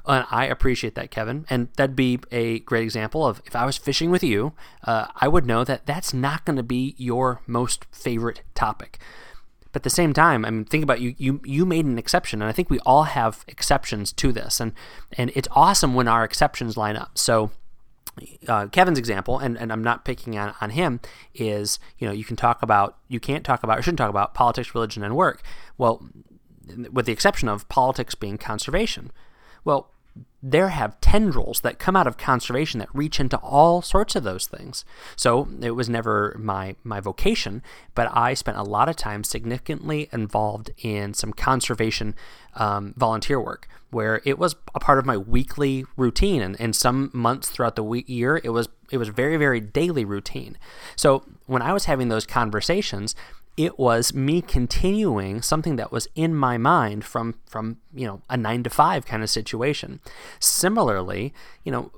And 0.06 0.26
I 0.32 0.46
appreciate 0.46 0.96
that, 0.96 1.12
Kevin. 1.12 1.46
And 1.50 1.70
that'd 1.76 1.96
be 1.96 2.20
a 2.32 2.60
great 2.60 2.84
example 2.84 3.26
of 3.26 3.42
if 3.46 3.56
I 3.56 3.66
was 3.66 3.78
fishing 3.78 4.10
with 4.10 4.24
you, 4.24 4.54
uh, 4.84 5.08
I 5.16 5.28
would 5.28 5.46
know 5.46 5.64
that 5.64 5.86
that's 5.86 6.14
not 6.14 6.46
going 6.46 6.58
to 6.58 6.64
be 6.64 6.96
your 6.98 7.42
most 7.48 7.86
favorite 7.92 8.42
topic. 8.56 9.00
But 9.72 9.82
at 9.82 9.84
the 9.84 9.90
same 9.90 10.14
time, 10.14 10.46
I 10.46 10.50
mean, 10.50 10.66
think 10.66 10.84
about 10.84 11.02
you. 11.02 11.14
You 11.18 11.42
you 11.44 11.66
made 11.66 11.86
an 11.86 12.00
exception, 12.00 12.42
and 12.42 12.50
I 12.50 12.52
think 12.52 12.70
we 12.70 12.80
all 12.80 13.04
have 13.04 13.44
exceptions 13.48 14.12
to 14.14 14.32
this, 14.32 14.60
and 14.60 14.74
and 15.14 15.32
it's 15.36 15.48
awesome 15.52 15.94
when 15.94 16.08
our 16.08 16.24
exceptions 16.24 16.78
line 16.78 16.96
up. 16.96 17.18
So. 17.18 17.52
Uh, 18.48 18.66
Kevin's 18.66 18.98
example, 18.98 19.38
and, 19.38 19.56
and 19.60 19.72
I'm 19.72 19.84
not 19.84 20.04
picking 20.04 20.40
on, 20.40 20.56
on 20.60 20.72
him, 20.72 21.02
is 21.36 21.78
you 22.00 22.08
know 22.08 22.12
you 22.12 22.24
can 22.24 22.36
talk 22.36 22.64
about 22.64 22.98
you 23.08 23.20
can't 23.20 23.44
talk 23.44 23.62
about 23.62 23.78
or 23.78 23.84
shouldn't 23.84 24.00
talk 24.00 24.10
about 24.10 24.34
politics, 24.34 24.74
religion, 24.74 25.04
and 25.04 25.16
work. 25.16 25.44
Well, 25.78 26.04
with 26.92 27.06
the 27.06 27.12
exception 27.12 27.48
of 27.48 27.68
politics 27.70 28.16
being 28.16 28.38
conservation. 28.40 29.12
Well, 29.68 29.90
there 30.42 30.70
have 30.70 31.02
tendrils 31.02 31.60
that 31.60 31.78
come 31.78 31.98
out 31.98 32.08
of 32.08 32.16
conservation 32.16 32.80
that 32.80 32.88
reach 32.94 33.20
into 33.20 33.36
all 33.40 33.82
sorts 33.82 34.16
of 34.16 34.24
those 34.24 34.48
things. 34.48 34.86
So 35.18 35.50
it 35.62 35.72
was 35.72 35.90
never 35.90 36.38
my 36.40 36.78
my 36.86 37.02
vocation, 37.02 37.62
but 37.94 38.10
I 38.16 38.34
spent 38.34 38.58
a 38.58 38.64
lot 38.64 38.88
of 38.88 38.96
time 38.96 39.26
significantly 39.26 40.08
involved 40.14 40.72
in 40.78 41.14
some 41.14 41.34
conservation 41.34 42.16
um, 42.56 42.94
volunteer 42.96 43.42
work, 43.42 43.68
where 43.92 44.22
it 44.24 44.40
was 44.40 44.56
a 44.74 44.80
part 44.80 45.00
of 45.00 45.06
my 45.06 45.18
weekly 45.18 45.84
routine, 45.98 46.42
and, 46.42 46.56
and 46.62 46.74
some 46.74 47.10
months 47.12 47.50
throughout 47.50 47.76
the 47.76 47.84
week, 47.84 48.08
year 48.08 48.40
it 48.46 48.52
was 48.52 48.70
it 48.90 49.00
was 49.00 49.10
very 49.10 49.36
very 49.36 49.60
daily 49.60 50.06
routine. 50.06 50.58
So 50.96 51.26
when 51.46 51.62
I 51.62 51.74
was 51.74 51.86
having 51.86 52.08
those 52.08 52.26
conversations, 52.26 53.16
it 53.58 53.80
was 53.80 54.14
me 54.14 54.40
continuing 54.42 55.42
something 55.42 55.76
that 55.76 55.92
was 55.92 56.08
in 56.16 56.36
my 56.36 56.58
mind 56.58 57.04
from 57.04 57.36
from 57.48 57.78
you 57.94 58.06
know 58.06 58.22
a 58.30 58.38
9 58.38 58.64
to 58.64 58.70
5 58.70 59.06
kind 59.06 59.24
of 59.24 59.30
situation. 59.30 60.00
Similarly 60.40 61.34
you 61.64 61.72
know 61.72 61.92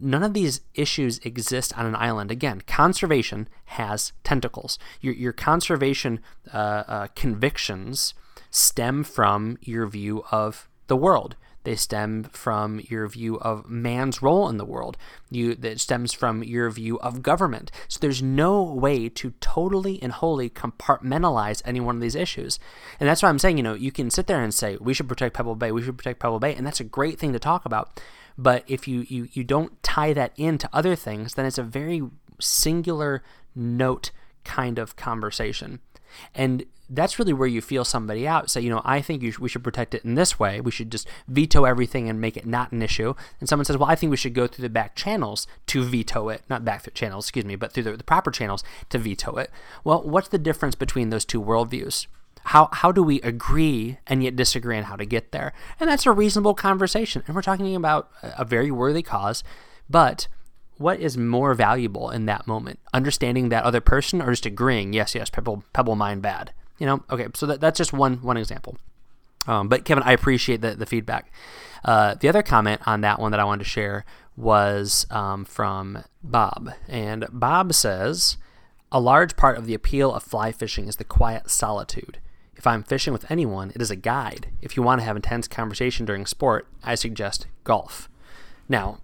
none 0.00 0.22
of 0.22 0.34
these 0.34 0.60
issues 0.74 1.18
exist 1.18 1.76
on 1.76 1.86
an 1.86 1.96
island. 1.96 2.30
Again 2.30 2.62
conservation 2.62 3.48
has 3.66 4.12
tentacles. 4.22 4.78
Your, 5.00 5.14
your 5.14 5.32
conservation 5.32 6.20
uh, 6.54 6.84
uh, 6.86 7.06
convictions 7.16 8.14
stem 8.50 9.02
from 9.02 9.58
your 9.60 9.86
view 9.86 10.24
of 10.30 10.68
the 10.86 10.96
world 10.96 11.36
they 11.64 11.76
stem 11.76 12.24
from 12.24 12.80
your 12.88 13.06
view 13.08 13.38
of 13.38 13.68
man's 13.68 14.22
role 14.22 14.48
in 14.48 14.56
the 14.56 14.64
world. 14.64 14.96
You 15.30 15.54
that 15.56 15.80
stems 15.80 16.12
from 16.12 16.42
your 16.42 16.70
view 16.70 16.98
of 17.00 17.22
government. 17.22 17.70
So 17.88 17.98
there's 18.00 18.22
no 18.22 18.62
way 18.62 19.08
to 19.10 19.32
totally 19.40 20.02
and 20.02 20.12
wholly 20.12 20.50
compartmentalize 20.50 21.62
any 21.64 21.80
one 21.80 21.96
of 21.96 22.02
these 22.02 22.14
issues. 22.14 22.58
And 22.98 23.08
that's 23.08 23.22
why 23.22 23.28
I'm 23.28 23.38
saying, 23.38 23.56
you 23.56 23.62
know, 23.62 23.74
you 23.74 23.92
can 23.92 24.10
sit 24.10 24.26
there 24.26 24.42
and 24.42 24.52
say, 24.52 24.76
we 24.80 24.94
should 24.94 25.08
protect 25.08 25.36
Pebble 25.36 25.54
Bay, 25.54 25.72
we 25.72 25.82
should 25.82 25.98
protect 25.98 26.20
Pebble 26.20 26.40
Bay, 26.40 26.54
and 26.54 26.66
that's 26.66 26.80
a 26.80 26.84
great 26.84 27.18
thing 27.18 27.32
to 27.32 27.38
talk 27.38 27.64
about. 27.64 28.00
But 28.38 28.64
if 28.66 28.88
you, 28.88 29.04
you, 29.08 29.28
you 29.32 29.44
don't 29.44 29.82
tie 29.82 30.12
that 30.14 30.32
into 30.36 30.68
other 30.72 30.96
things, 30.96 31.34
then 31.34 31.46
it's 31.46 31.58
a 31.58 31.62
very 31.62 32.02
singular 32.40 33.22
note 33.54 34.10
kind 34.44 34.78
of 34.78 34.96
conversation. 34.96 35.80
And 36.34 36.64
that's 36.90 37.18
really 37.18 37.32
where 37.32 37.48
you 37.48 37.62
feel 37.62 37.84
somebody 37.84 38.28
out. 38.28 38.50
Say, 38.50 38.60
you 38.60 38.70
know, 38.70 38.82
I 38.84 39.00
think 39.00 39.24
sh- 39.24 39.38
we 39.38 39.48
should 39.48 39.64
protect 39.64 39.94
it 39.94 40.04
in 40.04 40.14
this 40.14 40.38
way. 40.38 40.60
We 40.60 40.70
should 40.70 40.92
just 40.92 41.08
veto 41.26 41.64
everything 41.64 42.08
and 42.08 42.20
make 42.20 42.36
it 42.36 42.46
not 42.46 42.70
an 42.72 42.82
issue. 42.82 43.14
And 43.40 43.48
someone 43.48 43.64
says, 43.64 43.78
well, 43.78 43.88
I 43.88 43.94
think 43.94 44.10
we 44.10 44.16
should 44.16 44.34
go 44.34 44.46
through 44.46 44.62
the 44.62 44.68
back 44.68 44.94
channels 44.94 45.46
to 45.68 45.82
veto 45.82 46.28
it. 46.28 46.42
Not 46.50 46.64
back 46.64 46.82
through 46.82 46.92
channels, 46.92 47.24
excuse 47.26 47.46
me, 47.46 47.56
but 47.56 47.72
through 47.72 47.84
the, 47.84 47.96
the 47.96 48.04
proper 48.04 48.30
channels 48.30 48.62
to 48.90 48.98
veto 48.98 49.36
it. 49.36 49.50
Well, 49.84 50.02
what's 50.02 50.28
the 50.28 50.38
difference 50.38 50.74
between 50.74 51.10
those 51.10 51.24
two 51.24 51.42
worldviews? 51.42 52.06
How, 52.46 52.68
how 52.72 52.92
do 52.92 53.02
we 53.02 53.20
agree 53.22 53.98
and 54.06 54.22
yet 54.22 54.36
disagree 54.36 54.76
on 54.76 54.84
how 54.84 54.96
to 54.96 55.06
get 55.06 55.32
there? 55.32 55.52
And 55.78 55.88
that's 55.88 56.06
a 56.06 56.12
reasonable 56.12 56.54
conversation. 56.54 57.22
And 57.26 57.36
we're 57.36 57.42
talking 57.42 57.74
about 57.76 58.10
a 58.22 58.44
very 58.44 58.70
worthy 58.70 59.02
cause, 59.02 59.44
but 59.88 60.26
what 60.78 61.00
is 61.00 61.16
more 61.16 61.54
valuable 61.54 62.10
in 62.10 62.26
that 62.26 62.46
moment? 62.46 62.78
Understanding 62.92 63.48
that 63.48 63.64
other 63.64 63.80
person 63.80 64.20
or 64.20 64.30
just 64.30 64.46
agreeing, 64.46 64.92
yes, 64.92 65.14
yes, 65.14 65.30
Pebble, 65.30 65.64
Pebble 65.72 65.96
Mine 65.96 66.20
bad? 66.20 66.52
You 66.78 66.86
know, 66.86 67.04
okay, 67.10 67.28
so 67.34 67.46
that, 67.46 67.60
that's 67.60 67.78
just 67.78 67.92
one 67.92 68.16
one 68.22 68.36
example. 68.36 68.76
Um, 69.46 69.68
but 69.68 69.84
Kevin, 69.84 70.04
I 70.04 70.12
appreciate 70.12 70.60
the, 70.60 70.74
the 70.74 70.86
feedback. 70.86 71.32
Uh, 71.84 72.14
the 72.14 72.28
other 72.28 72.42
comment 72.42 72.80
on 72.86 73.00
that 73.00 73.18
one 73.18 73.32
that 73.32 73.40
I 73.40 73.44
wanted 73.44 73.64
to 73.64 73.70
share 73.70 74.04
was 74.36 75.06
um, 75.10 75.44
from 75.44 76.04
Bob. 76.22 76.70
And 76.88 77.26
Bob 77.30 77.74
says, 77.74 78.36
A 78.90 79.00
large 79.00 79.36
part 79.36 79.58
of 79.58 79.66
the 79.66 79.74
appeal 79.74 80.12
of 80.14 80.22
fly 80.22 80.52
fishing 80.52 80.88
is 80.88 80.96
the 80.96 81.04
quiet 81.04 81.50
solitude. 81.50 82.18
If 82.54 82.66
I'm 82.66 82.84
fishing 82.84 83.12
with 83.12 83.28
anyone, 83.30 83.72
it 83.74 83.82
is 83.82 83.90
a 83.90 83.96
guide. 83.96 84.48
If 84.60 84.76
you 84.76 84.82
want 84.82 85.00
to 85.00 85.04
have 85.04 85.16
intense 85.16 85.48
conversation 85.48 86.06
during 86.06 86.26
sport, 86.26 86.68
I 86.84 86.94
suggest 86.94 87.46
golf. 87.64 88.08
Now, 88.68 89.00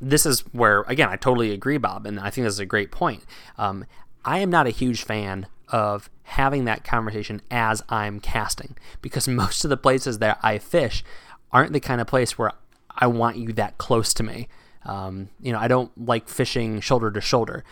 this 0.00 0.24
is 0.24 0.40
where, 0.52 0.82
again, 0.82 1.08
I 1.08 1.16
totally 1.16 1.52
agree, 1.52 1.78
Bob, 1.78 2.06
and 2.06 2.18
I 2.18 2.30
think 2.30 2.44
this 2.44 2.54
is 2.54 2.60
a 2.60 2.66
great 2.66 2.90
point. 2.90 3.24
Um, 3.58 3.84
I 4.24 4.38
am 4.38 4.50
not 4.50 4.66
a 4.66 4.70
huge 4.70 5.02
fan 5.02 5.46
of 5.68 6.10
having 6.24 6.64
that 6.64 6.84
conversation 6.84 7.42
as 7.50 7.82
I'm 7.88 8.20
casting 8.20 8.76
because 9.02 9.28
most 9.28 9.64
of 9.64 9.70
the 9.70 9.76
places 9.76 10.18
that 10.18 10.38
I 10.42 10.58
fish 10.58 11.04
aren't 11.52 11.72
the 11.72 11.80
kind 11.80 12.00
of 12.00 12.06
place 12.06 12.38
where 12.38 12.52
I 12.90 13.06
want 13.06 13.36
you 13.36 13.52
that 13.54 13.78
close 13.78 14.14
to 14.14 14.22
me. 14.22 14.48
Um, 14.84 15.28
you 15.40 15.52
know, 15.52 15.58
I 15.58 15.68
don't 15.68 15.90
like 16.06 16.28
fishing 16.28 16.80
shoulder 16.80 17.10
to 17.10 17.20
shoulder. 17.20 17.64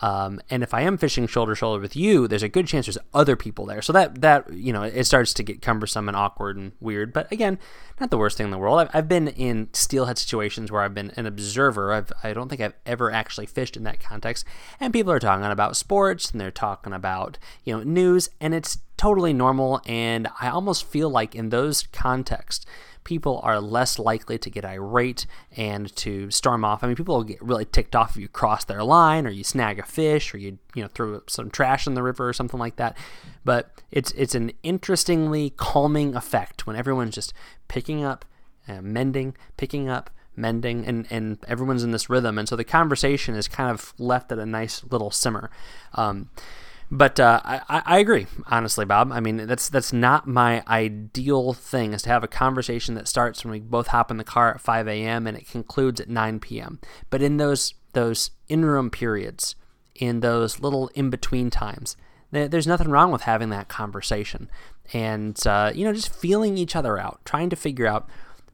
Um, 0.00 0.40
and 0.50 0.62
if 0.62 0.74
I 0.74 0.82
am 0.82 0.96
fishing 0.96 1.26
shoulder 1.26 1.52
to 1.52 1.56
shoulder 1.56 1.80
with 1.80 1.94
you, 1.94 2.26
there's 2.26 2.42
a 2.42 2.48
good 2.48 2.66
chance 2.66 2.86
there's 2.86 2.98
other 3.12 3.36
people 3.36 3.66
there. 3.66 3.82
So 3.82 3.92
that 3.92 4.20
that 4.22 4.52
you 4.52 4.72
know 4.72 4.82
it 4.82 5.04
starts 5.04 5.34
to 5.34 5.42
get 5.42 5.62
cumbersome 5.62 6.08
and 6.08 6.16
awkward 6.16 6.56
and 6.56 6.72
weird. 6.80 7.12
But 7.12 7.30
again, 7.30 7.58
not 8.00 8.10
the 8.10 8.18
worst 8.18 8.36
thing 8.36 8.46
in 8.46 8.50
the 8.50 8.58
world. 8.58 8.80
I've, 8.80 8.90
I've 8.94 9.08
been 9.08 9.28
in 9.28 9.68
steelhead 9.72 10.18
situations 10.18 10.72
where 10.72 10.82
I've 10.82 10.94
been 10.94 11.12
an 11.16 11.26
observer. 11.26 11.92
I've 11.92 12.12
I 12.22 12.32
don't 12.32 12.48
think 12.48 12.60
I've 12.60 12.74
ever 12.86 13.10
actually 13.10 13.46
fished 13.46 13.76
in 13.76 13.84
that 13.84 14.00
context. 14.00 14.44
And 14.80 14.92
people 14.92 15.12
are 15.12 15.20
talking 15.20 15.44
about 15.44 15.76
sports 15.76 16.30
and 16.30 16.40
they're 16.40 16.50
talking 16.50 16.92
about 16.92 17.38
you 17.64 17.76
know 17.76 17.82
news, 17.82 18.30
and 18.40 18.54
it's 18.54 18.78
totally 19.02 19.32
normal. 19.32 19.80
And 19.84 20.28
I 20.40 20.48
almost 20.48 20.86
feel 20.86 21.10
like 21.10 21.34
in 21.34 21.48
those 21.48 21.88
contexts 21.92 22.64
people 23.02 23.40
are 23.42 23.60
less 23.60 23.98
likely 23.98 24.38
to 24.38 24.48
get 24.48 24.64
irate 24.64 25.26
and 25.56 25.94
to 25.96 26.30
storm 26.30 26.64
off. 26.64 26.84
I 26.84 26.86
mean, 26.86 26.94
people 26.94 27.16
will 27.16 27.24
get 27.24 27.42
really 27.42 27.64
ticked 27.64 27.96
off 27.96 28.10
if 28.10 28.18
you 28.18 28.28
cross 28.28 28.64
their 28.64 28.84
line 28.84 29.26
or 29.26 29.30
you 29.30 29.42
snag 29.42 29.80
a 29.80 29.82
fish 29.82 30.32
or 30.32 30.38
you 30.38 30.60
you 30.76 30.82
know 30.82 30.88
throw 30.88 31.20
some 31.26 31.50
trash 31.50 31.88
in 31.88 31.94
the 31.94 32.02
river 32.02 32.28
or 32.28 32.32
something 32.32 32.60
like 32.60 32.76
that. 32.76 32.96
But 33.44 33.82
it's 33.90 34.12
it's 34.12 34.36
an 34.36 34.52
interestingly 34.62 35.50
calming 35.50 36.14
effect 36.14 36.64
when 36.64 36.76
everyone's 36.76 37.16
just 37.16 37.34
picking 37.66 38.04
up, 38.04 38.24
uh, 38.68 38.82
mending, 38.82 39.36
picking 39.56 39.88
up, 39.88 40.10
mending 40.36 40.86
and, 40.86 41.08
and 41.10 41.38
everyone's 41.48 41.82
in 41.82 41.90
this 41.90 42.08
rhythm 42.08 42.38
and 42.38 42.48
so 42.48 42.56
the 42.56 42.64
conversation 42.64 43.34
is 43.34 43.48
kind 43.48 43.70
of 43.70 43.92
left 43.98 44.32
at 44.32 44.38
a 44.38 44.46
nice 44.46 44.82
little 44.84 45.10
simmer 45.10 45.50
um, 45.94 46.30
but 46.92 47.18
uh, 47.18 47.40
I, 47.42 47.82
I 47.86 47.98
agree, 48.00 48.26
honestly, 48.48 48.84
Bob. 48.84 49.12
I 49.12 49.20
mean, 49.20 49.46
that's 49.46 49.70
that's 49.70 49.94
not 49.94 50.28
my 50.28 50.62
ideal 50.68 51.54
thing 51.54 51.94
is 51.94 52.02
to 52.02 52.10
have 52.10 52.22
a 52.22 52.28
conversation 52.28 52.94
that 52.96 53.08
starts 53.08 53.42
when 53.42 53.50
we 53.50 53.60
both 53.60 53.86
hop 53.86 54.10
in 54.10 54.18
the 54.18 54.24
car 54.24 54.50
at 54.50 54.60
5 54.60 54.88
a.m. 54.88 55.26
and 55.26 55.34
it 55.34 55.48
concludes 55.48 56.02
at 56.02 56.10
9 56.10 56.38
p.m. 56.40 56.80
But 57.08 57.22
in 57.22 57.38
those 57.38 57.72
those 57.94 58.30
interim 58.50 58.90
periods, 58.90 59.54
in 59.94 60.20
those 60.20 60.60
little 60.60 60.88
in 60.88 61.08
between 61.08 61.48
times, 61.48 61.96
there's 62.30 62.66
nothing 62.66 62.90
wrong 62.90 63.10
with 63.10 63.22
having 63.22 63.48
that 63.48 63.68
conversation 63.68 64.50
and 64.92 65.46
uh, 65.46 65.72
you 65.74 65.86
know 65.86 65.94
just 65.94 66.14
feeling 66.14 66.58
each 66.58 66.76
other 66.76 66.98
out, 66.98 67.20
trying 67.24 67.48
to 67.48 67.56
figure 67.56 67.86
out 67.86 68.06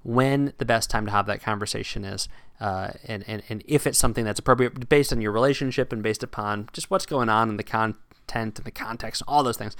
when 0.04 0.52
the 0.58 0.64
best 0.64 0.90
time 0.90 1.06
to 1.06 1.10
have 1.10 1.26
that 1.26 1.42
conversation 1.42 2.04
is. 2.04 2.28
Uh, 2.60 2.90
and, 3.04 3.22
and, 3.28 3.42
and 3.48 3.62
if 3.66 3.86
it's 3.86 3.98
something 3.98 4.24
that's 4.24 4.40
appropriate 4.40 4.88
based 4.88 5.12
on 5.12 5.20
your 5.20 5.30
relationship 5.30 5.92
and 5.92 6.02
based 6.02 6.24
upon 6.24 6.68
just 6.72 6.90
what's 6.90 7.06
going 7.06 7.28
on 7.28 7.48
in 7.48 7.56
the 7.56 7.62
con 7.62 7.94
intent 8.28 8.58
and 8.58 8.66
the 8.66 8.70
context 8.70 9.22
and 9.22 9.28
all 9.28 9.42
those 9.42 9.56
things. 9.56 9.76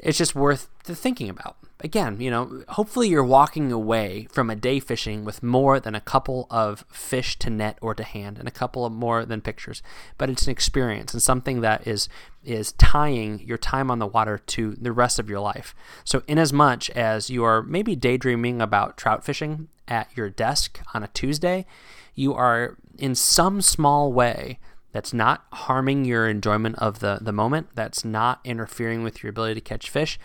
It's 0.00 0.18
just 0.18 0.34
worth 0.34 0.68
thinking 0.84 1.28
about. 1.28 1.56
Again, 1.80 2.20
you 2.20 2.30
know, 2.30 2.62
hopefully 2.68 3.08
you're 3.08 3.24
walking 3.24 3.72
away 3.72 4.28
from 4.30 4.48
a 4.48 4.56
day 4.56 4.78
fishing 4.78 5.24
with 5.24 5.42
more 5.42 5.80
than 5.80 5.96
a 5.96 6.00
couple 6.00 6.46
of 6.50 6.84
fish 6.88 7.36
to 7.40 7.50
net 7.50 7.78
or 7.80 7.94
to 7.96 8.04
hand 8.04 8.38
and 8.38 8.46
a 8.46 8.52
couple 8.52 8.86
of 8.86 8.92
more 8.92 9.24
than 9.24 9.40
pictures. 9.40 9.82
But 10.16 10.30
it's 10.30 10.46
an 10.46 10.52
experience 10.52 11.12
and 11.12 11.22
something 11.22 11.60
that 11.62 11.86
is 11.86 12.08
is 12.44 12.72
tying 12.72 13.40
your 13.40 13.58
time 13.58 13.90
on 13.90 13.98
the 13.98 14.06
water 14.06 14.38
to 14.38 14.76
the 14.76 14.92
rest 14.92 15.18
of 15.18 15.28
your 15.28 15.40
life. 15.40 15.74
So 16.04 16.22
in 16.28 16.38
as 16.38 16.52
much 16.52 16.90
as 16.90 17.28
you 17.28 17.42
are 17.44 17.62
maybe 17.62 17.96
daydreaming 17.96 18.62
about 18.62 18.96
trout 18.96 19.24
fishing 19.24 19.68
at 19.88 20.16
your 20.16 20.30
desk 20.30 20.80
on 20.94 21.02
a 21.02 21.08
Tuesday, 21.08 21.66
you 22.14 22.34
are 22.34 22.76
in 22.98 23.14
some 23.14 23.60
small 23.62 24.12
way 24.12 24.58
that's 24.98 25.14
not 25.14 25.44
harming 25.52 26.04
your 26.04 26.28
enjoyment 26.28 26.74
of 26.80 26.98
the, 26.98 27.18
the 27.20 27.30
moment, 27.30 27.68
that's 27.72 28.04
not 28.04 28.40
interfering 28.42 29.04
with 29.04 29.22
your 29.22 29.30
ability 29.30 29.54
to 29.54 29.60
catch 29.60 29.88
fish, 29.88 30.18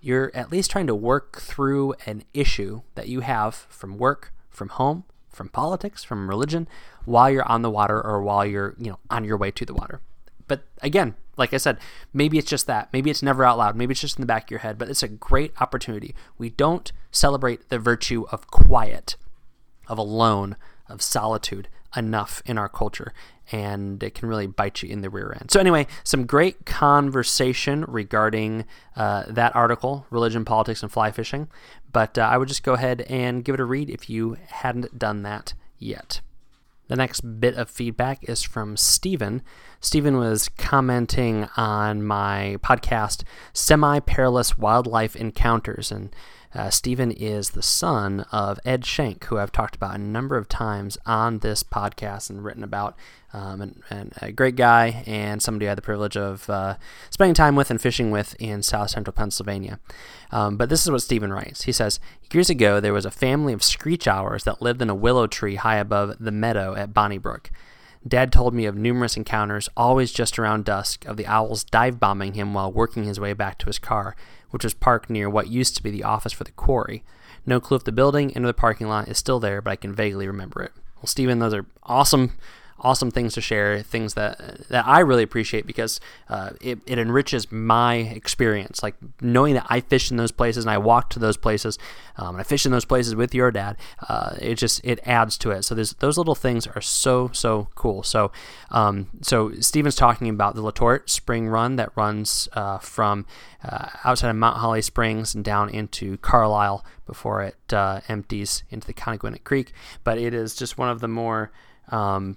you're 0.00 0.30
at 0.34 0.50
least 0.50 0.70
trying 0.70 0.86
to 0.86 0.94
work 0.94 1.38
through 1.42 1.92
an 2.06 2.22
issue 2.32 2.80
that 2.94 3.08
you 3.08 3.20
have 3.20 3.54
from 3.54 3.98
work, 3.98 4.32
from 4.48 4.70
home, 4.70 5.04
from 5.28 5.50
politics, 5.50 6.02
from 6.02 6.30
religion, 6.30 6.66
while 7.04 7.28
you're 7.28 7.46
on 7.46 7.60
the 7.60 7.68
water 7.68 8.00
or 8.00 8.22
while 8.22 8.46
you're, 8.46 8.74
you 8.78 8.90
know, 8.90 8.98
on 9.10 9.22
your 9.22 9.36
way 9.36 9.50
to 9.50 9.66
the 9.66 9.74
water. 9.74 10.00
But 10.48 10.64
again, 10.80 11.14
like 11.36 11.52
I 11.52 11.58
said, 11.58 11.76
maybe 12.14 12.38
it's 12.38 12.48
just 12.48 12.66
that. 12.66 12.90
Maybe 12.94 13.10
it's 13.10 13.22
never 13.22 13.44
out 13.44 13.58
loud. 13.58 13.76
Maybe 13.76 13.92
it's 13.92 14.00
just 14.00 14.16
in 14.16 14.22
the 14.22 14.26
back 14.26 14.44
of 14.44 14.50
your 14.50 14.60
head, 14.60 14.78
but 14.78 14.88
it's 14.88 15.02
a 15.02 15.08
great 15.08 15.52
opportunity. 15.60 16.14
We 16.38 16.48
don't 16.48 16.90
celebrate 17.10 17.68
the 17.68 17.78
virtue 17.78 18.24
of 18.32 18.50
quiet, 18.50 19.16
of 19.88 19.98
alone, 19.98 20.56
of 20.88 21.02
solitude 21.02 21.68
enough 21.96 22.42
in 22.46 22.58
our 22.58 22.68
culture 22.68 23.12
and 23.52 24.02
it 24.02 24.14
can 24.14 24.28
really 24.28 24.46
bite 24.46 24.82
you 24.82 24.88
in 24.88 25.02
the 25.02 25.10
rear 25.10 25.36
end. 25.38 25.50
So, 25.50 25.60
anyway, 25.60 25.86
some 26.02 26.26
great 26.26 26.66
conversation 26.66 27.84
regarding 27.86 28.64
uh, 28.96 29.24
that 29.28 29.54
article, 29.54 30.06
Religion, 30.10 30.44
Politics, 30.44 30.82
and 30.82 30.90
Fly 30.90 31.12
Fishing. 31.12 31.48
But 31.92 32.18
uh, 32.18 32.22
I 32.22 32.38
would 32.38 32.48
just 32.48 32.62
go 32.62 32.74
ahead 32.74 33.02
and 33.02 33.44
give 33.44 33.54
it 33.54 33.60
a 33.60 33.64
read 33.64 33.88
if 33.88 34.10
you 34.10 34.36
hadn't 34.48 34.98
done 34.98 35.22
that 35.22 35.54
yet. 35.78 36.20
The 36.88 36.96
next 36.96 37.20
bit 37.40 37.56
of 37.56 37.68
feedback 37.68 38.28
is 38.28 38.42
from 38.42 38.76
Stephen. 38.76 39.42
Stephen 39.80 40.16
was 40.16 40.48
commenting 40.48 41.48
on 41.56 42.04
my 42.04 42.58
podcast, 42.62 43.24
Semi 43.52 44.00
Perilous 44.00 44.56
Wildlife 44.56 45.16
Encounters. 45.16 45.90
And 45.90 46.14
uh, 46.56 46.70
Stephen 46.70 47.10
is 47.10 47.50
the 47.50 47.62
son 47.62 48.20
of 48.32 48.58
Ed 48.64 48.82
Shenk, 48.82 49.24
who 49.24 49.38
I've 49.38 49.52
talked 49.52 49.76
about 49.76 49.94
a 49.94 49.98
number 49.98 50.38
of 50.38 50.48
times 50.48 50.96
on 51.04 51.40
this 51.40 51.62
podcast 51.62 52.30
and 52.30 52.42
written 52.42 52.64
about. 52.64 52.96
Um, 53.32 53.60
and, 53.60 53.82
and, 53.90 54.12
a 54.22 54.32
great 54.32 54.56
guy 54.56 55.02
and 55.06 55.42
somebody 55.42 55.66
I 55.66 55.70
had 55.70 55.76
the 55.76 55.82
privilege 55.82 56.16
of 56.16 56.48
uh, 56.48 56.76
spending 57.10 57.34
time 57.34 57.54
with 57.54 57.70
and 57.70 57.78
fishing 57.78 58.10
with 58.10 58.34
in 58.38 58.62
south 58.62 58.90
central 58.90 59.12
Pennsylvania. 59.12 59.78
Um, 60.30 60.56
but 60.56 60.70
this 60.70 60.84
is 60.84 60.90
what 60.90 61.02
Stephen 61.02 61.30
writes. 61.30 61.64
He 61.64 61.72
says, 61.72 62.00
Years 62.32 62.48
ago, 62.48 62.80
there 62.80 62.94
was 62.94 63.04
a 63.04 63.10
family 63.10 63.52
of 63.52 63.62
screech 63.62 64.08
owls 64.08 64.44
that 64.44 64.62
lived 64.62 64.80
in 64.80 64.88
a 64.88 64.94
willow 64.94 65.26
tree 65.26 65.56
high 65.56 65.76
above 65.76 66.16
the 66.18 66.30
meadow 66.30 66.74
at 66.76 66.94
Bonnybrook. 66.94 67.50
Dad 68.06 68.32
told 68.32 68.54
me 68.54 68.66
of 68.66 68.76
numerous 68.76 69.16
encounters, 69.16 69.68
always 69.76 70.12
just 70.12 70.38
around 70.38 70.64
dusk, 70.64 71.04
of 71.06 71.16
the 71.16 71.26
owls 71.26 71.64
dive 71.64 71.98
bombing 71.98 72.34
him 72.34 72.54
while 72.54 72.72
working 72.72 73.04
his 73.04 73.18
way 73.20 73.32
back 73.32 73.58
to 73.58 73.66
his 73.66 73.78
car, 73.78 74.16
which 74.50 74.64
was 74.64 74.74
parked 74.74 75.10
near 75.10 75.28
what 75.28 75.48
used 75.48 75.76
to 75.76 75.82
be 75.82 75.90
the 75.90 76.04
office 76.04 76.32
for 76.32 76.44
the 76.44 76.52
quarry. 76.52 77.02
No 77.44 77.60
clue 77.60 77.76
if 77.76 77.84
the 77.84 77.92
building 77.92 78.30
into 78.30 78.46
the 78.46 78.54
parking 78.54 78.88
lot 78.88 79.08
is 79.08 79.18
still 79.18 79.40
there, 79.40 79.62
but 79.62 79.70
I 79.70 79.76
can 79.76 79.94
vaguely 79.94 80.26
remember 80.26 80.62
it. 80.62 80.72
Well, 80.96 81.06
Stephen, 81.06 81.38
those 81.38 81.54
are 81.54 81.66
awesome 81.82 82.32
awesome 82.80 83.10
things 83.10 83.34
to 83.34 83.40
share, 83.40 83.82
things 83.82 84.14
that 84.14 84.68
that 84.68 84.86
I 84.86 85.00
really 85.00 85.22
appreciate 85.22 85.66
because 85.66 86.00
uh, 86.28 86.50
it, 86.60 86.78
it 86.86 86.98
enriches 86.98 87.50
my 87.50 87.94
experience. 87.94 88.82
Like 88.82 88.94
knowing 89.20 89.54
that 89.54 89.66
I 89.68 89.80
fished 89.80 90.10
in 90.10 90.16
those 90.16 90.32
places 90.32 90.64
and 90.64 90.70
I 90.70 90.78
walked 90.78 91.12
to 91.12 91.18
those 91.18 91.36
places, 91.36 91.78
um, 92.16 92.30
and 92.30 92.40
I 92.40 92.42
fished 92.42 92.66
in 92.66 92.72
those 92.72 92.84
places 92.84 93.14
with 93.14 93.34
your 93.34 93.50
dad. 93.50 93.76
Uh, 94.08 94.36
it 94.40 94.56
just 94.56 94.84
it 94.84 95.00
adds 95.04 95.38
to 95.38 95.50
it. 95.50 95.62
So 95.64 95.74
those 95.74 96.18
little 96.18 96.34
things 96.34 96.66
are 96.66 96.80
so 96.80 97.30
so 97.32 97.68
cool. 97.74 98.02
So 98.02 98.30
um, 98.70 99.08
so 99.22 99.52
Stephen's 99.60 99.96
talking 99.96 100.28
about 100.28 100.54
the 100.54 100.62
Letort 100.62 101.08
Spring 101.08 101.48
Run 101.48 101.76
that 101.76 101.90
runs 101.96 102.48
uh, 102.52 102.78
from 102.78 103.26
uh, 103.64 103.88
outside 104.04 104.30
of 104.30 104.36
Mount 104.36 104.58
Holly 104.58 104.82
Springs 104.82 105.34
and 105.34 105.44
down 105.44 105.68
into 105.70 106.16
Carlisle 106.18 106.84
before 107.06 107.42
it 107.42 107.72
uh, 107.72 108.00
empties 108.08 108.64
into 108.70 108.86
the 108.86 108.94
Conodoguinet 108.94 109.44
Creek. 109.44 109.72
But 110.04 110.18
it 110.18 110.34
is 110.34 110.54
just 110.54 110.76
one 110.76 110.88
of 110.88 111.00
the 111.00 111.08
more 111.08 111.50
um, 111.88 112.36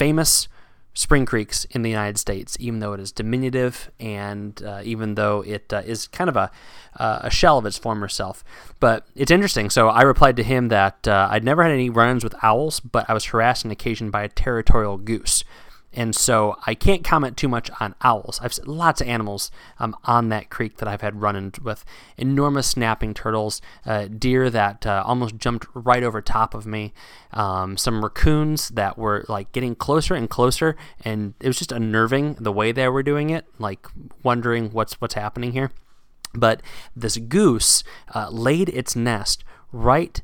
famous 0.00 0.48
spring 0.94 1.26
creeks 1.26 1.66
in 1.66 1.82
the 1.82 1.90
United 1.90 2.18
States, 2.18 2.56
even 2.58 2.80
though 2.80 2.94
it 2.94 3.00
is 3.00 3.12
diminutive 3.12 3.90
and 4.00 4.62
uh, 4.62 4.80
even 4.82 5.14
though 5.14 5.42
it 5.42 5.70
uh, 5.74 5.82
is 5.84 6.08
kind 6.08 6.30
of 6.30 6.36
a, 6.36 6.50
uh, 6.98 7.20
a 7.24 7.30
shell 7.30 7.58
of 7.58 7.66
its 7.66 7.76
former 7.76 8.08
self. 8.08 8.42
But 8.80 9.06
it's 9.14 9.30
interesting. 9.30 9.68
So 9.68 9.88
I 9.88 10.00
replied 10.00 10.36
to 10.36 10.42
him 10.42 10.68
that 10.68 11.06
uh, 11.06 11.28
I'd 11.30 11.44
never 11.44 11.62
had 11.62 11.72
any 11.72 11.90
run 11.90 12.12
ins 12.12 12.24
with 12.24 12.34
owls, 12.42 12.80
but 12.80 13.04
I 13.10 13.12
was 13.12 13.26
harassed 13.26 13.66
on 13.66 13.70
occasion 13.70 14.10
by 14.10 14.22
a 14.22 14.28
territorial 14.30 14.96
goose. 14.96 15.44
And 15.92 16.14
so 16.14 16.56
I 16.66 16.74
can't 16.74 17.02
comment 17.02 17.36
too 17.36 17.48
much 17.48 17.68
on 17.80 17.96
owls. 18.02 18.38
I've 18.40 18.52
seen 18.52 18.66
lots 18.66 19.00
of 19.00 19.08
animals 19.08 19.50
um, 19.80 19.96
on 20.04 20.28
that 20.28 20.48
creek 20.48 20.76
that 20.76 20.86
I've 20.88 21.00
had 21.00 21.20
run 21.20 21.52
with 21.62 21.84
enormous 22.16 22.68
snapping 22.68 23.12
turtles, 23.12 23.60
uh, 23.84 24.06
deer 24.06 24.50
that 24.50 24.86
uh, 24.86 25.02
almost 25.04 25.36
jumped 25.36 25.66
right 25.74 26.02
over 26.04 26.22
top 26.22 26.54
of 26.54 26.64
me, 26.64 26.92
um, 27.32 27.76
some 27.76 28.04
raccoons 28.04 28.68
that 28.70 28.98
were 28.98 29.24
like 29.28 29.50
getting 29.50 29.74
closer 29.74 30.14
and 30.14 30.30
closer, 30.30 30.76
and 31.04 31.34
it 31.40 31.48
was 31.48 31.58
just 31.58 31.72
unnerving 31.72 32.34
the 32.34 32.52
way 32.52 32.70
they 32.70 32.88
were 32.88 33.02
doing 33.02 33.30
it, 33.30 33.46
like 33.58 33.86
wondering 34.22 34.70
what's 34.70 35.00
what's 35.00 35.14
happening 35.14 35.52
here. 35.52 35.72
But 36.34 36.62
this 36.94 37.16
goose 37.16 37.82
uh, 38.14 38.28
laid 38.30 38.68
its 38.68 38.94
nest 38.94 39.42
right 39.72 40.20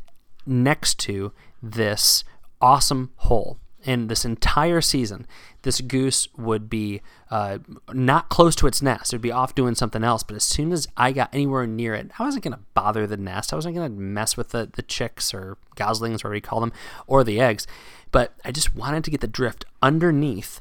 next 0.46 1.00
to 1.00 1.32
this 1.60 2.22
awesome 2.60 3.10
hole 3.16 3.58
in 3.86 4.08
this 4.08 4.24
entire 4.24 4.80
season, 4.80 5.26
this 5.62 5.80
goose 5.80 6.28
would 6.36 6.68
be 6.68 7.00
uh, 7.30 7.58
not 7.92 8.28
close 8.28 8.56
to 8.56 8.66
its 8.66 8.82
nest. 8.82 9.12
It 9.12 9.16
would 9.16 9.22
be 9.22 9.32
off 9.32 9.54
doing 9.54 9.76
something 9.76 10.02
else. 10.02 10.24
But 10.24 10.36
as 10.36 10.44
soon 10.44 10.72
as 10.72 10.88
I 10.96 11.12
got 11.12 11.32
anywhere 11.32 11.66
near 11.66 11.94
it, 11.94 12.10
I 12.18 12.24
wasn't 12.24 12.44
going 12.44 12.54
to 12.54 12.60
bother 12.74 13.06
the 13.06 13.16
nest. 13.16 13.52
I 13.52 13.56
wasn't 13.56 13.76
going 13.76 13.94
to 13.94 13.98
mess 13.98 14.36
with 14.36 14.50
the, 14.50 14.68
the 14.70 14.82
chicks 14.82 15.32
or 15.32 15.56
goslings, 15.76 16.24
or 16.24 16.28
what 16.28 16.34
you 16.34 16.40
call 16.40 16.60
them, 16.60 16.72
or 17.06 17.22
the 17.22 17.40
eggs. 17.40 17.66
But 18.10 18.34
I 18.44 18.50
just 18.50 18.74
wanted 18.74 19.04
to 19.04 19.10
get 19.10 19.20
the 19.20 19.28
drift 19.28 19.64
underneath 19.80 20.60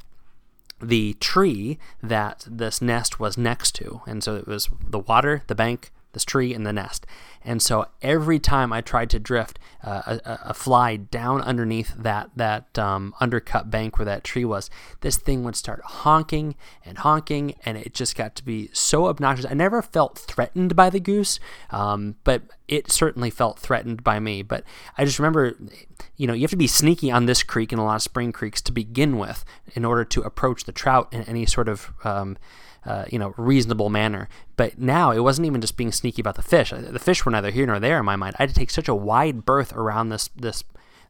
the 0.80 1.14
tree 1.14 1.78
that 2.02 2.46
this 2.48 2.80
nest 2.80 3.18
was 3.18 3.36
next 3.36 3.74
to. 3.76 4.02
And 4.06 4.22
so 4.22 4.36
it 4.36 4.46
was 4.46 4.68
the 4.88 5.00
water, 5.00 5.42
the 5.48 5.54
bank, 5.54 5.90
this 6.16 6.24
tree, 6.24 6.54
and 6.54 6.66
the 6.66 6.72
nest. 6.72 7.06
And 7.44 7.60
so 7.60 7.88
every 8.00 8.38
time 8.38 8.72
I 8.72 8.80
tried 8.80 9.10
to 9.10 9.18
drift 9.18 9.58
uh, 9.84 10.18
a, 10.24 10.38
a, 10.46 10.54
fly 10.54 10.96
down 10.96 11.42
underneath 11.42 11.94
that 11.94 12.30
that 12.34 12.78
um, 12.78 13.14
undercut 13.20 13.70
bank 13.70 13.98
where 13.98 14.06
that 14.06 14.24
tree 14.24 14.46
was, 14.46 14.70
this 15.02 15.18
thing 15.18 15.44
would 15.44 15.56
start 15.56 15.82
honking 15.84 16.54
and 16.86 16.96
honking, 16.96 17.54
and 17.66 17.76
it 17.76 17.92
just 17.92 18.16
got 18.16 18.34
to 18.36 18.44
be 18.44 18.70
so 18.72 19.08
obnoxious. 19.08 19.44
I 19.44 19.52
never 19.52 19.82
felt 19.82 20.18
threatened 20.18 20.74
by 20.74 20.88
the 20.88 20.98
goose, 20.98 21.38
um, 21.68 22.16
but 22.24 22.42
it 22.66 22.90
certainly 22.90 23.28
felt 23.28 23.58
threatened 23.58 24.02
by 24.02 24.18
me. 24.18 24.40
But 24.40 24.64
I 24.96 25.04
just 25.04 25.18
remember, 25.18 25.54
you 26.16 26.26
know, 26.26 26.32
you 26.32 26.40
have 26.40 26.50
to 26.50 26.56
be 26.56 26.66
sneaky 26.66 27.10
on 27.10 27.26
this 27.26 27.42
creek 27.42 27.72
and 27.72 27.80
a 27.80 27.84
lot 27.84 27.96
of 27.96 28.02
spring 28.02 28.32
creeks 28.32 28.62
to 28.62 28.72
begin 28.72 29.18
with 29.18 29.44
in 29.74 29.84
order 29.84 30.04
to 30.06 30.22
approach 30.22 30.64
the 30.64 30.72
trout 30.72 31.12
in 31.12 31.22
any 31.24 31.44
sort 31.44 31.68
of 31.68 31.92
um, 32.04 32.38
uh, 32.86 33.04
you 33.10 33.18
know, 33.18 33.34
reasonable 33.36 33.90
manner. 33.90 34.28
But 34.56 34.78
now 34.78 35.10
it 35.10 35.20
wasn't 35.20 35.46
even 35.46 35.60
just 35.60 35.76
being 35.76 35.92
sneaky 35.92 36.20
about 36.20 36.36
the 36.36 36.42
fish. 36.42 36.70
The 36.70 36.98
fish 36.98 37.24
were 37.24 37.32
neither 37.32 37.50
here 37.50 37.66
nor 37.66 37.80
there 37.80 37.98
in 37.98 38.04
my 38.04 38.16
mind. 38.16 38.36
I 38.38 38.44
had 38.44 38.50
to 38.50 38.54
take 38.54 38.70
such 38.70 38.88
a 38.88 38.94
wide 38.94 39.44
berth 39.44 39.72
around 39.72 40.08
this 40.08 40.28
this 40.36 40.64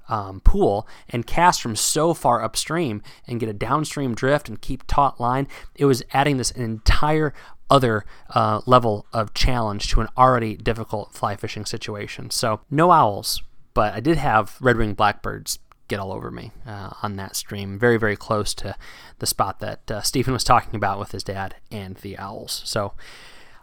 um, 0.08 0.40
pool 0.40 0.86
and 1.08 1.26
cast 1.26 1.60
from 1.60 1.76
so 1.76 2.14
far 2.14 2.42
upstream 2.42 3.02
and 3.26 3.40
get 3.40 3.48
a 3.48 3.52
downstream 3.52 4.14
drift 4.14 4.48
and 4.48 4.60
keep 4.60 4.86
taut 4.86 5.20
line. 5.20 5.48
It 5.74 5.84
was 5.84 6.02
adding 6.12 6.36
this 6.36 6.50
entire 6.52 7.34
other 7.68 8.04
uh, 8.30 8.60
level 8.66 9.06
of 9.12 9.34
challenge 9.34 9.90
to 9.90 10.00
an 10.00 10.08
already 10.16 10.56
difficult 10.56 11.12
fly 11.12 11.36
fishing 11.36 11.66
situation. 11.66 12.30
So 12.30 12.60
no 12.70 12.92
owls, 12.92 13.42
but 13.74 13.94
I 13.94 14.00
did 14.00 14.18
have 14.18 14.56
red 14.60 14.76
winged 14.76 14.96
blackbirds 14.96 15.58
get 15.88 16.00
all 16.00 16.12
over 16.12 16.30
me 16.30 16.52
uh, 16.66 16.90
on 17.02 17.16
that 17.16 17.36
stream. 17.36 17.78
Very, 17.78 17.96
very 17.96 18.16
close 18.16 18.54
to 18.54 18.76
the 19.18 19.26
spot 19.26 19.60
that 19.60 19.90
uh, 19.90 20.02
Stephen 20.02 20.32
was 20.32 20.44
talking 20.44 20.74
about 20.74 20.98
with 20.98 21.12
his 21.12 21.22
dad 21.22 21.56
and 21.70 21.96
the 21.96 22.18
owls. 22.18 22.62
So 22.64 22.92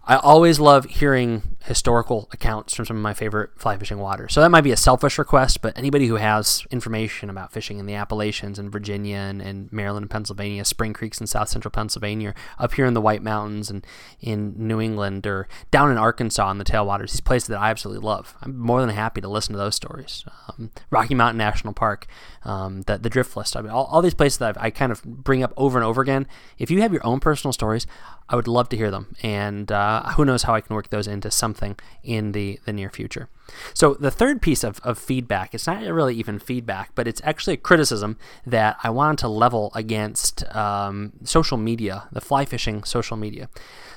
I 0.05 0.17
always 0.17 0.59
love 0.59 0.83
hearing 0.85 1.53
historical 1.63 2.27
accounts 2.33 2.75
from 2.75 2.85
some 2.85 2.97
of 2.97 3.01
my 3.01 3.13
favorite 3.13 3.51
fly 3.57 3.77
fishing 3.77 3.99
waters. 3.99 4.33
So 4.33 4.41
that 4.41 4.49
might 4.49 4.65
be 4.65 4.73
a 4.73 4.77
selfish 4.77 5.17
request, 5.17 5.61
but 5.61 5.77
anybody 5.77 6.07
who 6.07 6.15
has 6.15 6.65
information 6.71 7.29
about 7.29 7.53
fishing 7.53 7.79
in 7.79 7.85
the 7.85 7.93
Appalachians 7.93 8.59
and 8.59 8.69
Virginia 8.69 9.15
and, 9.15 9.41
and 9.41 9.71
Maryland 9.71 10.03
and 10.03 10.09
Pennsylvania, 10.09 10.65
Spring 10.65 10.91
Creeks 10.91 11.21
in 11.21 11.27
south 11.27 11.47
central 11.47 11.71
Pennsylvania, 11.71 12.33
up 12.59 12.73
here 12.73 12.85
in 12.85 12.93
the 12.93 12.99
White 12.99 13.23
Mountains 13.23 13.69
and 13.69 13.87
in 14.19 14.53
New 14.57 14.81
England, 14.81 15.25
or 15.25 15.47
down 15.71 15.89
in 15.89 15.97
Arkansas 15.97 16.51
in 16.51 16.57
the 16.57 16.65
tailwaters, 16.65 17.11
these 17.11 17.21
places 17.21 17.47
that 17.47 17.59
I 17.59 17.69
absolutely 17.69 18.05
love. 18.05 18.35
I'm 18.41 18.57
more 18.57 18.81
than 18.81 18.89
happy 18.89 19.21
to 19.21 19.29
listen 19.29 19.53
to 19.53 19.59
those 19.59 19.75
stories. 19.75 20.25
Um, 20.49 20.71
Rocky 20.89 21.15
Mountain 21.15 21.37
National 21.37 21.71
Park, 21.71 22.07
um, 22.43 22.81
the, 22.81 22.97
the 22.97 23.09
Driftless, 23.09 23.55
I 23.55 23.61
mean, 23.61 23.71
all, 23.71 23.85
all 23.85 24.01
these 24.01 24.13
places 24.13 24.39
that 24.39 24.49
I've, 24.49 24.65
I 24.65 24.69
kind 24.69 24.91
of 24.91 25.01
bring 25.01 25.43
up 25.43 25.53
over 25.55 25.77
and 25.77 25.85
over 25.85 26.01
again. 26.01 26.27
If 26.57 26.69
you 26.69 26.81
have 26.81 26.91
your 26.91 27.05
own 27.05 27.21
personal 27.21 27.53
stories, 27.53 27.87
I 28.27 28.35
would 28.35 28.47
love 28.47 28.67
to 28.69 28.77
hear 28.77 28.91
them. 28.91 29.15
And 29.21 29.71
uh, 29.71 29.92
who 30.13 30.25
knows 30.25 30.43
how 30.43 30.53
I 30.55 30.61
can 30.61 30.75
work 30.75 30.89
those 30.89 31.07
into 31.07 31.31
something 31.31 31.77
in 32.03 32.31
the, 32.31 32.59
the 32.65 32.73
near 32.73 32.89
future. 32.89 33.29
So, 33.73 33.93
the 33.95 34.11
third 34.11 34.41
piece 34.41 34.63
of, 34.63 34.79
of 34.83 34.97
feedback, 34.97 35.53
it's 35.53 35.67
not 35.67 35.81
really 35.83 36.15
even 36.15 36.39
feedback, 36.39 36.91
but 36.95 37.07
it's 37.07 37.21
actually 37.23 37.55
a 37.55 37.57
criticism 37.57 38.17
that 38.45 38.77
I 38.83 38.89
wanted 38.89 39.19
to 39.19 39.27
level 39.27 39.71
against 39.75 40.43
um, 40.55 41.13
social 41.23 41.57
media, 41.57 42.07
the 42.11 42.21
fly 42.21 42.45
fishing 42.45 42.83
social 42.83 43.17
media. 43.17 43.49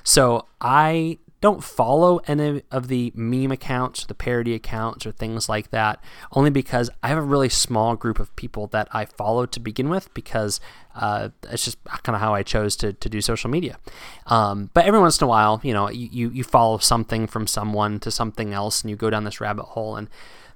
So, 0.03 0.47
I 0.61 1.19
don't 1.41 1.63
follow 1.63 2.19
any 2.27 2.63
of 2.71 2.89
the 2.89 3.13
meme 3.15 3.53
accounts, 3.53 4.07
the 4.07 4.15
parody 4.15 4.55
accounts, 4.55 5.05
or 5.05 5.13
things 5.13 5.49
like 5.49 5.71
that, 5.71 6.03
only 6.33 6.51
because 6.51 6.89
I 7.03 7.09
have 7.09 7.19
a 7.19 7.23
really 7.23 7.49
small 7.49 7.95
group 7.95 8.19
of 8.19 8.35
people 8.37 8.67
that 8.69 8.89
I 8.93 9.05
follow 9.05 9.47
to 9.47 9.61
begin 9.61 9.89
with 9.89 10.13
because 10.15 10.61
uh, 10.95 11.29
it's 11.51 11.65
just 11.65 11.83
kind 11.85 12.17
of 12.17 12.21
how 12.21 12.35
I 12.35 12.43
chose 12.43 12.75
to, 12.77 12.95
to 12.95 13.09
do 13.09 13.21
social 13.21 13.51
media. 13.51 13.79
Um, 14.27 14.71
but 14.73 14.87
every 14.87 14.99
once 14.99 15.21
in 15.21 15.25
a 15.27 15.29
while, 15.29 15.61
you 15.63 15.75
know, 15.75 15.91
you, 15.91 16.31
you 16.31 16.43
follow 16.43 16.79
something 16.79 17.27
from 17.27 17.47
someone 17.47 18.01
to 18.01 18.11
something 18.11 18.55
else 18.55 18.83
and 18.83 18.91
you 18.91 18.97
go 18.97 19.11
down 19.11 19.25
this 19.25 19.41
rabbit 19.41 19.65
hole. 19.65 19.97
And 19.97 20.09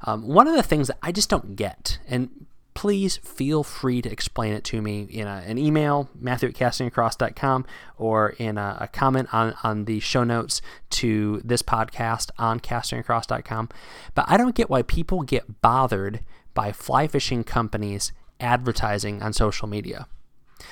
um, 0.02 0.26
one 0.26 0.48
of 0.48 0.54
the 0.54 0.62
things 0.62 0.88
that 0.88 0.96
I 1.02 1.12
just 1.12 1.28
don't 1.28 1.56
get, 1.56 1.98
and 2.08 2.46
please 2.80 3.18
feel 3.18 3.62
free 3.62 4.00
to 4.00 4.10
explain 4.10 4.54
it 4.54 4.64
to 4.64 4.80
me 4.80 5.02
in 5.10 5.26
a, 5.26 5.42
an 5.46 5.58
email, 5.58 6.08
matthew 6.18 6.48
at 6.48 6.54
castingacross.com, 6.54 7.66
or 7.98 8.30
in 8.38 8.56
a, 8.56 8.78
a, 8.80 8.88
comment 8.88 9.28
on, 9.34 9.54
on 9.62 9.84
the 9.84 10.00
show 10.00 10.24
notes 10.24 10.62
to 10.88 11.42
this 11.44 11.60
podcast 11.60 12.30
on 12.38 12.58
castingacross.com. 12.58 13.68
But 14.14 14.24
I 14.28 14.38
don't 14.38 14.54
get 14.54 14.70
why 14.70 14.80
people 14.80 15.20
get 15.20 15.60
bothered 15.60 16.20
by 16.54 16.72
fly 16.72 17.06
fishing 17.06 17.44
companies 17.44 18.12
advertising 18.40 19.22
on 19.22 19.34
social 19.34 19.68
media. 19.68 20.06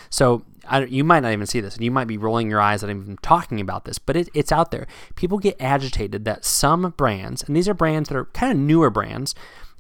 So 0.08 0.46
I, 0.66 0.86
you 0.86 1.04
might 1.04 1.20
not 1.20 1.32
even 1.32 1.46
see 1.46 1.60
this, 1.60 1.74
and 1.74 1.84
you 1.84 1.90
might 1.90 2.06
be 2.06 2.16
rolling 2.16 2.48
your 2.48 2.62
eyes 2.62 2.82
at 2.82 2.88
even 2.88 3.18
talking 3.20 3.60
about 3.60 3.84
this, 3.84 3.98
but 3.98 4.16
it, 4.16 4.30
it's 4.32 4.50
out 4.50 4.70
there. 4.70 4.86
People 5.14 5.36
get 5.36 5.60
agitated 5.60 6.24
that 6.24 6.46
some 6.46 6.94
brands, 6.96 7.42
and 7.42 7.54
these 7.54 7.68
are 7.68 7.74
brands 7.74 8.08
that 8.08 8.16
are 8.16 8.24
kind 8.32 8.50
of 8.50 8.56
newer 8.56 8.88
brands, 8.88 9.34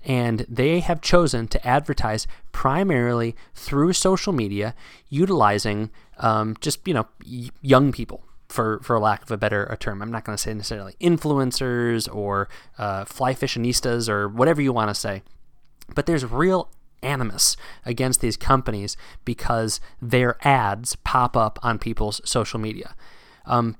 and 0.04 0.46
they 0.48 0.80
have 0.80 1.00
chosen 1.00 1.48
to 1.48 1.66
advertise 1.66 2.26
primarily 2.52 3.34
through 3.54 3.92
social 3.92 4.32
media, 4.32 4.74
utilizing 5.08 5.90
um, 6.18 6.56
just 6.60 6.86
you 6.86 6.94
know 6.94 7.06
y- 7.26 7.50
young 7.62 7.92
people. 7.92 8.24
For, 8.48 8.80
for 8.82 8.98
lack 8.98 9.24
of 9.24 9.30
a 9.30 9.36
better 9.36 9.64
a 9.64 9.76
term, 9.76 10.00
I'm 10.00 10.10
not 10.10 10.24
going 10.24 10.34
to 10.34 10.42
say 10.42 10.54
necessarily 10.54 10.94
influencers 11.02 12.08
or 12.10 12.48
uh, 12.78 13.04
fly 13.04 13.34
fashionistas 13.34 14.08
or 14.08 14.26
whatever 14.26 14.62
you 14.62 14.72
want 14.72 14.88
to 14.88 14.94
say, 14.94 15.22
but 15.94 16.06
there's 16.06 16.24
real 16.24 16.70
animus 17.02 17.58
against 17.84 18.22
these 18.22 18.38
companies 18.38 18.96
because 19.26 19.80
their 20.00 20.36
ads 20.46 20.96
pop 20.96 21.36
up 21.36 21.58
on 21.62 21.78
people's 21.78 22.22
social 22.24 22.58
media. 22.58 22.94
Um, 23.44 23.76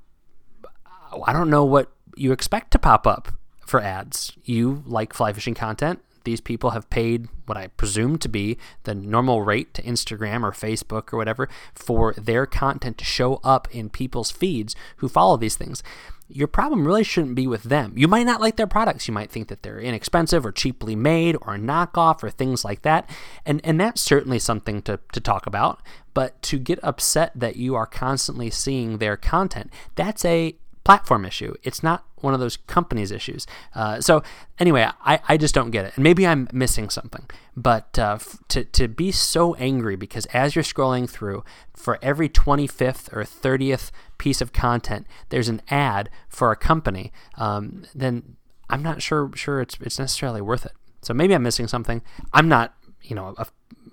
I 1.27 1.33
don't 1.33 1.49
know 1.49 1.65
what 1.65 1.91
you 2.15 2.33
expect 2.33 2.71
to 2.73 2.79
pop 2.79 3.07
up 3.07 3.29
for 3.67 3.81
ads. 3.81 4.33
You 4.45 4.83
like 4.87 5.15
fly 5.15 5.33
fishing 5.33 5.55
content 5.55 6.01
these 6.25 6.41
people 6.41 6.71
have 6.71 6.89
paid 6.91 7.29
what 7.47 7.59
I 7.59 7.69
presume 7.69 8.19
to 8.19 8.29
be 8.29 8.59
the 8.85 8.95
normal 8.95 9.43
rate 9.43 9.75
to 9.75 9.83
Instagram 9.83 10.43
or 10.43 10.53
Facebook 10.53 11.13
or 11.13 11.17
whatever 11.17 11.49
for 11.75 12.15
their 12.15 12.47
content 12.47 12.99
to 12.99 13.05
show 13.05 13.41
up 13.45 13.69
in 13.71 13.91
people's 13.91 14.31
feeds 14.31 14.77
who 14.97 15.09
follow 15.09 15.37
these 15.37 15.57
things. 15.57 15.83
Your 16.31 16.47
problem 16.47 16.87
really 16.87 17.05
shouldn't 17.05 17.35
be 17.35 17.47
with 17.47 17.63
them. 17.63 17.95
You 17.97 18.07
might 18.07 18.27
not 18.27 18.41
like 18.41 18.57
their 18.57 18.67
products. 18.67 19.09
You 19.09 19.15
might 19.15 19.31
think 19.31 19.49
that 19.49 19.63
they're 19.63 19.81
inexpensive 19.81 20.45
or 20.45 20.53
cheaply 20.53 20.95
made 20.95 21.37
or 21.37 21.57
knockoff 21.57 22.23
or 22.23 22.29
things 22.29 22.67
like 22.67 22.83
that. 22.83 23.09
And 23.47 23.63
and 23.65 23.81
that's 23.81 24.03
certainly 24.03 24.39
something 24.39 24.83
to, 24.83 25.01
to 25.13 25.21
talk 25.21 25.47
about. 25.47 25.81
But 26.13 26.43
to 26.43 26.59
get 26.59 26.81
upset 26.83 27.33
that 27.35 27.57
you 27.57 27.75
are 27.77 27.87
constantly 27.87 28.51
seeing 28.51 28.99
their 28.99 29.17
content, 29.17 29.73
that's 29.95 30.23
a 30.25 30.57
platform 30.85 31.25
issue. 31.25 31.55
It's 31.63 31.83
not 31.83 32.05
one 32.23 32.35
of 32.35 32.41
those 32.41 32.57
companies' 32.57 33.11
issues. 33.11 33.47
Uh, 33.75 34.01
so 34.01 34.23
anyway, 34.59 34.89
I, 35.05 35.21
I 35.29 35.37
just 35.37 35.55
don't 35.55 35.71
get 35.71 35.85
it. 35.85 35.93
And 35.97 36.03
maybe 36.03 36.27
I'm 36.27 36.49
missing 36.53 36.91
something. 36.91 37.29
But 37.57 37.99
uh, 37.99 38.19
f- 38.21 38.39
to, 38.49 38.65
to 38.65 38.89
be 38.89 39.11
so 39.11 39.55
angry 39.55 39.97
because 39.97 40.27
as 40.27 40.55
you're 40.55 40.63
scrolling 40.63 41.09
through, 41.09 41.45
for 41.75 41.99
every 42.03 42.29
25th 42.29 43.13
or 43.13 43.23
30th 43.23 43.91
piece 44.19 44.41
of 44.41 44.53
content, 44.53 45.07
there's 45.29 45.49
an 45.49 45.63
ad 45.69 46.11
for 46.29 46.51
a 46.51 46.57
company, 46.57 47.13
um, 47.37 47.85
then 47.95 48.37
I'm 48.71 48.83
not 48.83 49.03
sure 49.03 49.31
sure 49.35 49.61
it's 49.61 49.77
it's 49.81 49.99
necessarily 49.99 50.41
worth 50.41 50.67
it. 50.67 50.73
So 51.03 51.15
maybe 51.15 51.35
I'm 51.35 51.43
missing 51.43 51.69
something. 51.69 52.03
I'm 52.33 52.49
not 52.49 52.75
you 53.03 53.17
know 53.17 53.35
a 53.39 53.47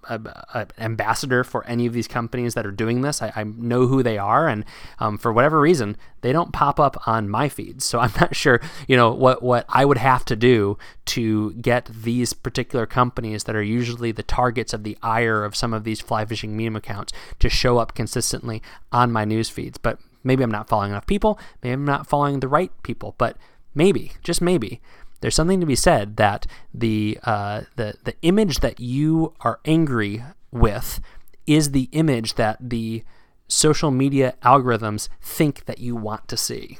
an 0.09 0.67
ambassador 0.77 1.43
for 1.43 1.65
any 1.65 1.85
of 1.85 1.93
these 1.93 2.07
companies 2.07 2.53
that 2.53 2.65
are 2.65 2.71
doing 2.71 3.01
this. 3.01 3.21
I, 3.21 3.31
I 3.35 3.43
know 3.43 3.87
who 3.87 4.03
they 4.03 4.17
are, 4.17 4.47
and 4.47 4.65
um, 4.99 5.17
for 5.17 5.31
whatever 5.31 5.59
reason, 5.59 5.97
they 6.21 6.31
don't 6.31 6.53
pop 6.53 6.79
up 6.79 7.07
on 7.07 7.29
my 7.29 7.49
feeds. 7.49 7.85
So 7.85 7.99
I'm 8.05 8.13
not 8.19 8.35
sure, 8.35 8.61
you 8.87 8.95
know, 8.95 9.11
what 9.11 9.43
what 9.43 9.65
I 9.69 9.85
would 9.85 9.97
have 9.97 10.25
to 10.25 10.35
do 10.35 10.77
to 11.05 11.53
get 11.53 11.85
these 11.85 12.33
particular 12.33 12.85
companies 12.85 13.45
that 13.45 13.55
are 13.55 13.63
usually 13.63 14.11
the 14.11 14.23
targets 14.23 14.73
of 14.73 14.83
the 14.83 14.97
ire 15.01 15.43
of 15.43 15.55
some 15.55 15.73
of 15.73 15.83
these 15.83 16.01
fly 16.01 16.25
fishing 16.25 16.57
meme 16.57 16.75
accounts 16.75 17.13
to 17.39 17.49
show 17.49 17.77
up 17.77 17.95
consistently 17.95 18.61
on 18.91 19.11
my 19.11 19.25
news 19.25 19.49
feeds. 19.49 19.77
But 19.77 19.99
maybe 20.23 20.43
I'm 20.43 20.51
not 20.51 20.67
following 20.67 20.91
enough 20.91 21.07
people. 21.07 21.39
Maybe 21.63 21.73
I'm 21.73 21.85
not 21.85 22.07
following 22.07 22.39
the 22.39 22.47
right 22.47 22.71
people. 22.83 23.15
But 23.17 23.37
maybe, 23.73 24.13
just 24.23 24.41
maybe, 24.41 24.81
there's 25.21 25.35
something 25.35 25.59
to 25.59 25.65
be 25.65 25.75
said 25.75 26.17
that 26.17 26.45
the 26.73 27.17
uh, 27.23 27.61
the 27.75 27.95
the 28.03 28.15
image 28.21 28.59
that 28.59 28.79
you 28.79 29.33
are 29.41 29.59
angry 29.65 30.23
with 30.51 30.99
is 31.47 31.71
the 31.71 31.89
image 31.91 32.35
that 32.35 32.57
the 32.59 33.03
social 33.47 33.91
media 33.91 34.35
algorithms 34.43 35.09
think 35.21 35.65
that 35.65 35.79
you 35.79 35.95
want 35.95 36.27
to 36.27 36.37
see. 36.37 36.79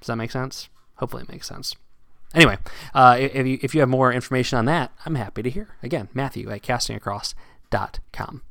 Does 0.00 0.08
that 0.08 0.16
make 0.16 0.30
sense? 0.30 0.68
Hopefully, 0.96 1.22
it 1.22 1.32
makes 1.32 1.48
sense. 1.48 1.74
Anyway, 2.34 2.58
uh, 2.94 3.16
if, 3.18 3.46
you, 3.46 3.58
if 3.62 3.74
you 3.74 3.80
have 3.80 3.88
more 3.88 4.12
information 4.12 4.58
on 4.58 4.64
that, 4.64 4.90
I'm 5.06 5.14
happy 5.14 5.42
to 5.42 5.50
hear. 5.50 5.76
Again, 5.82 6.08
Matthew 6.12 6.50
at 6.50 6.62
castingacross.com. 6.62 8.42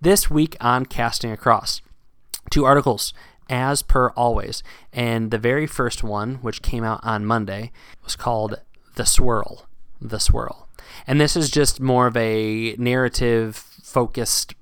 This 0.00 0.30
week 0.30 0.56
on 0.60 0.86
Casting 0.86 1.32
Across, 1.32 1.82
two 2.50 2.64
articles 2.64 3.12
as 3.48 3.82
per 3.82 4.10
always. 4.10 4.62
And 4.92 5.30
the 5.30 5.38
very 5.38 5.66
first 5.66 6.02
one, 6.02 6.36
which 6.36 6.62
came 6.62 6.84
out 6.84 7.00
on 7.02 7.26
Monday, 7.26 7.72
was 8.04 8.16
called 8.16 8.60
The 8.96 9.06
Swirl. 9.06 9.66
The 10.00 10.20
Swirl. 10.20 10.68
And 11.06 11.20
this 11.20 11.36
is 11.36 11.50
just 11.50 11.80
more 11.80 12.06
of 12.06 12.16
a 12.16 12.74
narrative 12.78 13.56
focused 13.56 14.54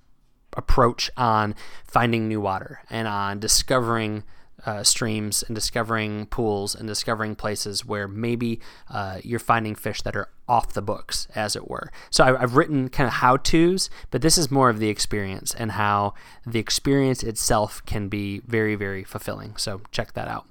approach 0.56 1.10
on 1.16 1.54
finding 1.84 2.28
new 2.28 2.40
water 2.40 2.80
and 2.88 3.06
on 3.06 3.38
discovering 3.38 4.24
uh, 4.66 4.82
streams 4.82 5.42
and 5.44 5.54
discovering 5.54 6.26
pools 6.26 6.74
and 6.74 6.86
discovering 6.86 7.34
places 7.34 7.86
where 7.86 8.06
maybe 8.08 8.60
uh, 8.90 9.18
you're 9.22 9.38
finding 9.38 9.74
fish 9.74 10.02
that 10.02 10.16
are 10.16 10.28
off 10.48 10.74
the 10.74 10.82
books, 10.82 11.26
as 11.34 11.56
it 11.56 11.68
were. 11.68 11.90
So 12.10 12.24
I, 12.24 12.42
I've 12.42 12.56
written 12.56 12.88
kind 12.88 13.06
of 13.06 13.14
how 13.14 13.36
to's, 13.36 13.88
but 14.10 14.22
this 14.22 14.36
is 14.36 14.50
more 14.50 14.68
of 14.68 14.78
the 14.78 14.88
experience 14.88 15.54
and 15.54 15.72
how 15.72 16.14
the 16.44 16.58
experience 16.58 17.22
itself 17.22 17.84
can 17.86 18.08
be 18.08 18.40
very, 18.46 18.74
very 18.74 19.04
fulfilling. 19.04 19.56
So 19.56 19.80
check 19.90 20.12
that 20.14 20.28
out. 20.28 20.46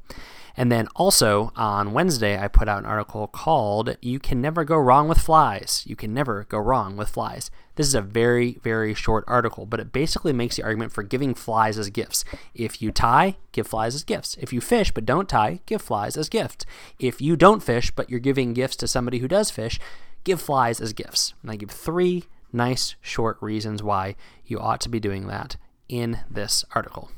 And 0.58 0.72
then 0.72 0.88
also 0.96 1.52
on 1.56 1.91
Wednesday, 1.91 2.39
I 2.39 2.48
put 2.48 2.70
out 2.70 2.80
an 2.80 2.86
article 2.86 3.28
called 3.28 3.98
You 4.02 4.20
Can 4.20 4.41
Never 4.41 4.63
Go 4.63 4.78
Wrong 4.78 5.08
with 5.08 5.20
Flies. 5.20 5.84
You 5.86 5.96
Can 5.96 6.13
Never 6.13 6.46
Go 6.46 6.58
Wrong 6.58 6.96
with 6.96 7.10
Flies. 7.10 7.52
This 7.76 7.88
is 7.88 7.96
a 7.96 8.02
very, 8.02 8.60
very 8.63 8.94
short 8.94 9.26
article, 9.28 9.65
but 9.65 9.82
it 9.82 9.91
basically 9.91 10.32
makes 10.32 10.56
the 10.56 10.63
argument 10.63 10.94
for 10.94 11.04
giving 11.04 11.34
flies 11.34 11.78
as 11.78 11.89
gifts. 11.89 12.24
If 12.54 12.82
you 12.82 12.91
tie, 12.91 13.36
give 13.52 13.68
flies 13.68 13.96
as 13.96 14.06
gifts. 14.06 14.38
If 14.39 14.54
you 14.54 14.62
fish 14.62 14.91
but 14.91 15.06
don't 15.06 15.28
tie, 15.28 15.60
give 15.65 15.82
flies 15.82 16.15
as 16.15 16.30
gifts. 16.30 16.65
If 17.00 17.22
you 17.22 17.36
don't 17.36 17.63
fish 17.63 17.91
but 17.91 18.10
you're 18.10 18.20
giving 18.20 18.54
gifts 18.54 18.78
to 18.78 18.88
somebody 18.88 19.20
who 19.20 19.28
does 19.28 19.52
fish, 19.52 19.78
give 20.24 20.41
flies 20.41 20.80
as 20.80 20.94
gifts. 20.94 21.34
And 21.41 21.52
I 21.52 21.58
give 21.58 21.72
three 21.72 22.26
nice 22.54 22.96
short 23.02 23.38
reasons 23.41 23.84
why 23.84 24.15
you 24.46 24.58
ought 24.60 24.80
to 24.82 24.89
be 24.89 25.02
doing 25.02 25.28
that 25.28 25.58
in 25.89 26.20
this 26.32 26.63
article. 26.74 27.12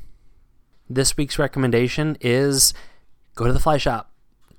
This 0.90 1.16
week's 1.16 1.38
recommendation 1.38 2.16
is 2.20 2.74
go 3.38 3.46
to 3.46 3.52
the 3.52 3.60
fly 3.60 3.76
shop. 3.78 4.10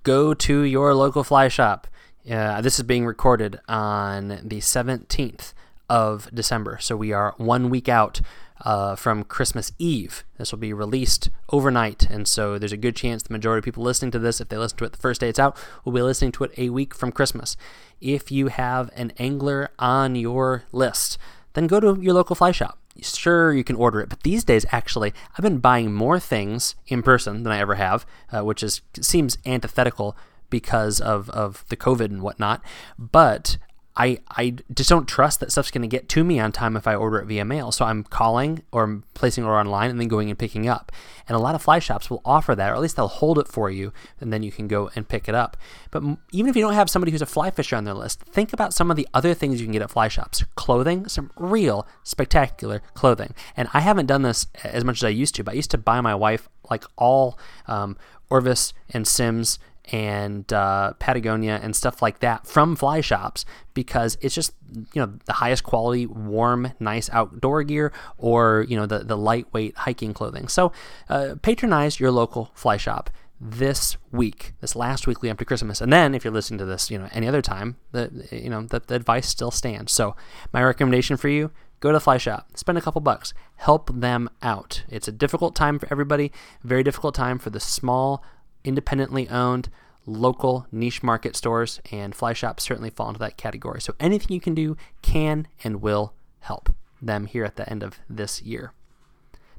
Go 0.03 0.33
to 0.33 0.61
your 0.61 0.95
local 0.95 1.25
fly 1.25 1.49
shop. 1.49 1.85
Uh, 2.29 2.61
this 2.61 2.79
is 2.79 2.83
being 2.83 3.05
recorded 3.05 3.59
on 3.67 4.39
the 4.41 4.59
17th 4.59 5.53
of 5.89 6.29
December. 6.33 6.77
So 6.79 6.95
we 6.95 7.11
are 7.11 7.33
one 7.37 7.69
week 7.69 7.89
out 7.89 8.21
uh, 8.61 8.95
from 8.95 9.25
Christmas 9.25 9.73
Eve. 9.79 10.23
This 10.37 10.53
will 10.53 10.59
be 10.59 10.71
released 10.71 11.29
overnight, 11.49 12.09
and 12.09 12.25
so 12.25 12.57
there's 12.57 12.71
a 12.71 12.77
good 12.77 12.95
chance 12.95 13.21
the 13.23 13.33
majority 13.33 13.59
of 13.59 13.65
people 13.65 13.83
listening 13.83 14.11
to 14.11 14.19
this, 14.19 14.39
if 14.39 14.47
they 14.47 14.57
listen 14.57 14.77
to 14.77 14.85
it 14.85 14.93
the 14.93 14.97
first 14.97 15.19
day 15.19 15.27
it's 15.27 15.39
out, 15.39 15.57
will 15.83 15.91
be 15.91 16.01
listening 16.01 16.31
to 16.33 16.45
it 16.45 16.51
a 16.57 16.69
week 16.69 16.95
from 16.95 17.11
Christmas. 17.11 17.57
If 17.99 18.31
you 18.31 18.47
have 18.47 18.91
an 18.95 19.11
angler 19.17 19.71
on 19.77 20.15
your 20.15 20.63
list, 20.71 21.17
then 21.53 21.67
go 21.67 21.81
to 21.81 22.01
your 22.01 22.13
local 22.13 22.35
fly 22.35 22.51
shop 22.51 22.78
sure 23.03 23.53
you 23.53 23.63
can 23.63 23.75
order 23.75 23.99
it 24.01 24.09
but 24.09 24.23
these 24.23 24.43
days 24.43 24.65
actually 24.71 25.13
i've 25.37 25.43
been 25.43 25.59
buying 25.59 25.93
more 25.93 26.19
things 26.19 26.75
in 26.87 27.01
person 27.01 27.43
than 27.43 27.51
i 27.51 27.59
ever 27.59 27.75
have 27.75 28.05
uh, 28.31 28.43
which 28.43 28.63
is 28.63 28.81
seems 29.01 29.37
antithetical 29.45 30.15
because 30.49 30.99
of, 30.99 31.29
of 31.29 31.63
the 31.69 31.77
covid 31.77 32.05
and 32.05 32.21
whatnot 32.21 32.61
but 32.97 33.57
I, 33.95 34.19
I 34.29 34.55
just 34.73 34.89
don't 34.89 35.07
trust 35.07 35.39
that 35.41 35.51
stuff's 35.51 35.71
going 35.71 35.81
to 35.81 35.87
get 35.87 36.07
to 36.09 36.23
me 36.23 36.39
on 36.39 36.51
time 36.51 36.77
if 36.77 36.87
I 36.87 36.95
order 36.95 37.19
it 37.19 37.25
via 37.25 37.43
mail. 37.43 37.71
So 37.71 37.85
I'm 37.85 38.03
calling 38.03 38.63
or 38.71 38.83
I'm 38.83 39.03
placing 39.13 39.43
order 39.43 39.57
online 39.57 39.89
and 39.89 39.99
then 39.99 40.07
going 40.07 40.29
and 40.29 40.39
picking 40.39 40.69
up. 40.69 40.91
And 41.27 41.35
a 41.35 41.39
lot 41.39 41.53
of 41.53 41.61
fly 41.61 41.79
shops 41.79 42.09
will 42.09 42.21
offer 42.23 42.55
that, 42.55 42.71
or 42.71 42.75
at 42.75 42.81
least 42.81 42.95
they'll 42.95 43.07
hold 43.07 43.37
it 43.37 43.47
for 43.47 43.69
you, 43.69 43.91
and 44.19 44.31
then 44.31 44.41
you 44.41 44.51
can 44.51 44.67
go 44.67 44.89
and 44.95 45.07
pick 45.07 45.27
it 45.27 45.35
up. 45.35 45.57
But 45.91 46.03
even 46.31 46.49
if 46.49 46.55
you 46.55 46.61
don't 46.61 46.73
have 46.73 46.89
somebody 46.89 47.11
who's 47.11 47.21
a 47.21 47.27
fly 47.27 47.51
fisher 47.51 47.75
on 47.75 47.83
their 47.83 47.93
list, 47.93 48.21
think 48.21 48.53
about 48.53 48.73
some 48.73 48.89
of 48.89 48.97
the 48.97 49.07
other 49.13 49.33
things 49.33 49.59
you 49.59 49.67
can 49.67 49.73
get 49.73 49.81
at 49.81 49.91
fly 49.91 50.07
shops. 50.07 50.43
Clothing, 50.55 51.07
some 51.07 51.31
real 51.35 51.87
spectacular 52.03 52.81
clothing. 52.93 53.35
And 53.57 53.67
I 53.73 53.81
haven't 53.81 54.05
done 54.05 54.21
this 54.21 54.47
as 54.63 54.85
much 54.85 54.97
as 54.97 55.03
I 55.03 55.09
used 55.09 55.35
to, 55.35 55.43
but 55.43 55.51
I 55.51 55.55
used 55.55 55.71
to 55.71 55.77
buy 55.77 56.01
my 56.01 56.15
wife 56.15 56.47
like 56.69 56.85
all 56.97 57.37
um, 57.67 57.97
Orvis 58.29 58.73
and 58.89 59.07
Simms 59.07 59.59
and 59.91 60.51
uh, 60.53 60.93
Patagonia 60.99 61.59
and 61.61 61.75
stuff 61.75 62.01
like 62.01 62.19
that 62.19 62.45
from 62.45 62.75
fly 62.75 63.01
shops 63.01 63.45
because 63.73 64.17
it's 64.21 64.35
just 64.35 64.53
you 64.73 65.01
know 65.01 65.13
the 65.25 65.33
highest 65.33 65.63
quality, 65.63 66.05
warm, 66.05 66.73
nice 66.79 67.09
outdoor 67.11 67.63
gear 67.63 67.91
or 68.17 68.65
you 68.69 68.75
know 68.75 68.85
the 68.85 68.99
the 68.99 69.17
lightweight 69.17 69.75
hiking 69.77 70.13
clothing. 70.13 70.47
So 70.47 70.71
uh, 71.09 71.35
patronize 71.41 71.99
your 71.99 72.11
local 72.11 72.51
fly 72.53 72.77
shop 72.77 73.09
this 73.41 73.95
week, 74.11 74.53
this 74.59 74.75
last 74.75 75.07
week 75.07 75.23
leading 75.23 75.31
up 75.31 75.39
to 75.39 75.45
Christmas, 75.45 75.81
and 75.81 75.91
then 75.91 76.13
if 76.13 76.23
you're 76.23 76.33
listening 76.33 76.57
to 76.59 76.65
this, 76.65 76.91
you 76.91 76.97
know 76.97 77.09
any 77.11 77.27
other 77.27 77.41
time, 77.41 77.77
the 77.91 78.27
you 78.31 78.49
know 78.49 78.63
the, 78.63 78.81
the 78.85 78.95
advice 78.95 79.27
still 79.27 79.51
stands. 79.51 79.91
So 79.91 80.15
my 80.53 80.63
recommendation 80.63 81.17
for 81.17 81.29
you. 81.29 81.51
Go 81.81 81.91
to 81.91 81.93
the 81.93 82.01
fly 82.01 82.17
shop, 82.17 82.57
spend 82.57 82.77
a 82.77 82.81
couple 82.81 82.99
bucks, 82.99 83.33
help 83.55 83.89
them 84.01 84.29
out. 84.41 84.83
It's 84.89 85.07
a 85.07 85.13
difficult 85.13 85.55
time 85.55 85.79
for 85.79 85.87
everybody, 85.89 86.29
very 86.61 86.83
difficult 86.83 87.15
time 87.15 87.39
for 87.39 87.51
the 87.51 87.61
small 87.61 88.21
independently 88.63 89.29
owned 89.29 89.69
local 90.05 90.65
niche 90.71 91.03
market 91.03 91.35
stores, 91.35 91.79
and 91.91 92.15
fly 92.15 92.33
shops 92.33 92.63
certainly 92.63 92.89
fall 92.89 93.07
into 93.09 93.19
that 93.19 93.37
category. 93.37 93.81
So 93.81 93.93
anything 93.99 94.33
you 94.33 94.41
can 94.41 94.55
do 94.55 94.75
can 95.01 95.47
and 95.63 95.81
will 95.81 96.13
help 96.41 96.73
them 97.01 97.25
here 97.25 97.45
at 97.45 97.55
the 97.55 97.69
end 97.69 97.83
of 97.83 97.99
this 98.09 98.41
year. 98.41 98.73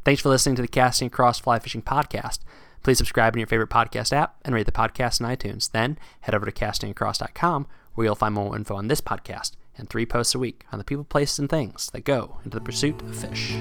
Thanks 0.05 0.23
for 0.23 0.29
listening 0.29 0.57
to 0.57 0.63
the 0.63 0.69
Casting 0.69 1.07
Across 1.07 1.41
Fly 1.41 1.59
Fishing 1.59 1.83
Podcast. 1.83 2.41
Please 2.83 2.99
subscribe 2.99 3.35
in 3.35 3.41
your 3.41 3.47
favorite 3.47 3.71
podcast 3.71 4.13
app 4.13 4.37
and 4.45 4.55
rate 4.55 4.67
the 4.67 4.73
podcast 4.73 5.21
in 5.21 5.27
iTunes. 5.27 5.71
Then 5.71 5.99
head 6.21 6.35
over 6.35 6.47
to 6.47 6.53
castingacross.com 6.53 7.67
where 7.95 8.07
you'll 8.07 8.15
find 8.15 8.35
more 8.35 8.57
info 8.57 8.77
on 8.77 8.89
this 8.89 9.01
podcast 9.01 9.53
and 9.77 9.89
three 9.89 10.07
posts 10.07 10.35
a 10.35 10.39
week 10.39 10.65
on 10.73 10.79
the 10.79 10.85
people, 10.85 11.05
places, 11.05 11.39
and 11.39 11.51
things 11.51 11.91
that 11.93 12.05
go 12.05 12.39
into 12.45 12.59
the 12.59 12.65
pursuit 12.65 13.01
of 13.03 13.17
fish. 13.17 13.57